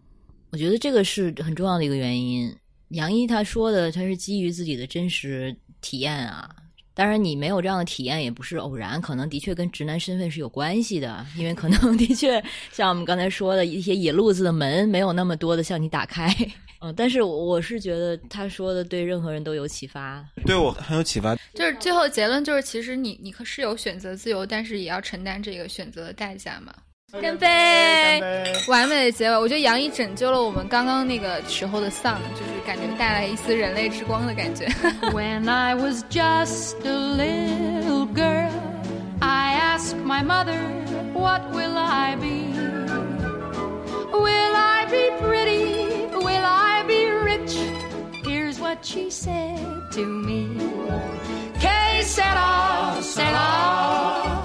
[0.52, 2.56] 我觉得这个是很重要的一个原因。
[2.94, 6.50] 杨一他说的，他是基于自己的真实体验啊。
[6.96, 11.26] 当然，你没有这样的体验也不是偶然，可能的确跟直男身份是有关系的。
[11.36, 12.42] 因为可能 的确
[12.72, 16.32] 像我们刚才说的一些野路子的门没有那么多的向你打开。
[16.82, 21.36] 嗯，但是我是觉得他说的对任何人都有启发，对我很有启发。
[21.56, 26.72] 就是最后结论就是，其实你你可是有选择自由，但是也要承担这个选择的代价嘛。
[27.23, 28.21] 干杯！
[28.69, 34.67] 完美的结尾，我觉得杨一拯救了我们刚刚那个时候的丧，就是感觉带来一丝人类之光的感觉。
[35.13, 38.51] When I was just a little girl,
[39.21, 40.59] I asked my mother,
[41.19, 42.53] What will I be?
[44.13, 46.07] Will I be pretty?
[46.15, 47.57] Will I be rich?
[48.25, 49.59] Here's what she said
[49.93, 50.49] to me.
[51.59, 54.42] Que sera, sera,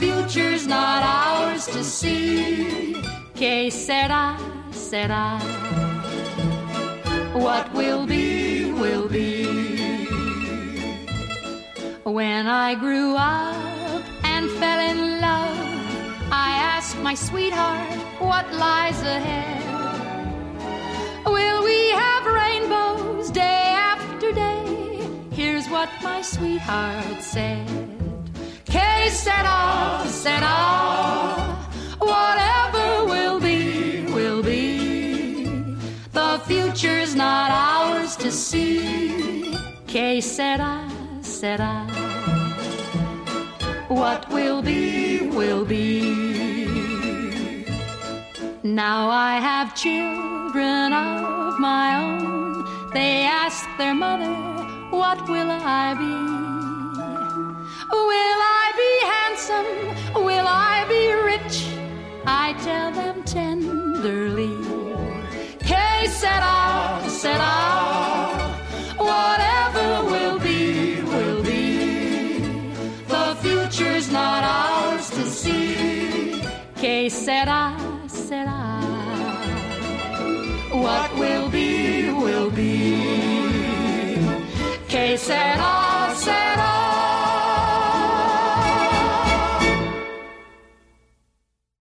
[0.00, 2.94] Future's not ours to see.
[3.34, 4.34] Que sera,
[4.72, 5.38] sera.
[7.34, 9.44] What will be, will be.
[12.04, 15.58] When I grew up and fell in love,
[16.32, 19.60] I asked my sweetheart what lies ahead.
[21.26, 25.06] Will we have rainbows day after day?
[25.30, 27.99] Here's what my sweetheart said.
[29.00, 31.56] Que sera, sera.
[31.98, 35.76] Whatever will be, will be.
[36.12, 39.56] The future's not ours to see.
[39.86, 40.86] Que sera,
[41.22, 41.86] sera.
[43.88, 46.02] What will be, will be.
[48.62, 52.92] Now I have children of my own.
[52.92, 54.34] They ask their mother,
[54.90, 56.59] What will I be?
[57.92, 60.24] Will I be handsome?
[60.24, 61.66] Will I be rich?
[62.24, 64.54] I tell them tenderly.
[65.58, 68.56] K said, I said, I.
[68.96, 72.38] Whatever will be, will be.
[73.08, 76.42] The future's not ours to see.
[76.76, 77.76] K said, I
[78.06, 78.80] said, I.
[80.72, 83.00] What will be, will be.
[84.88, 86.79] K said, I said, I.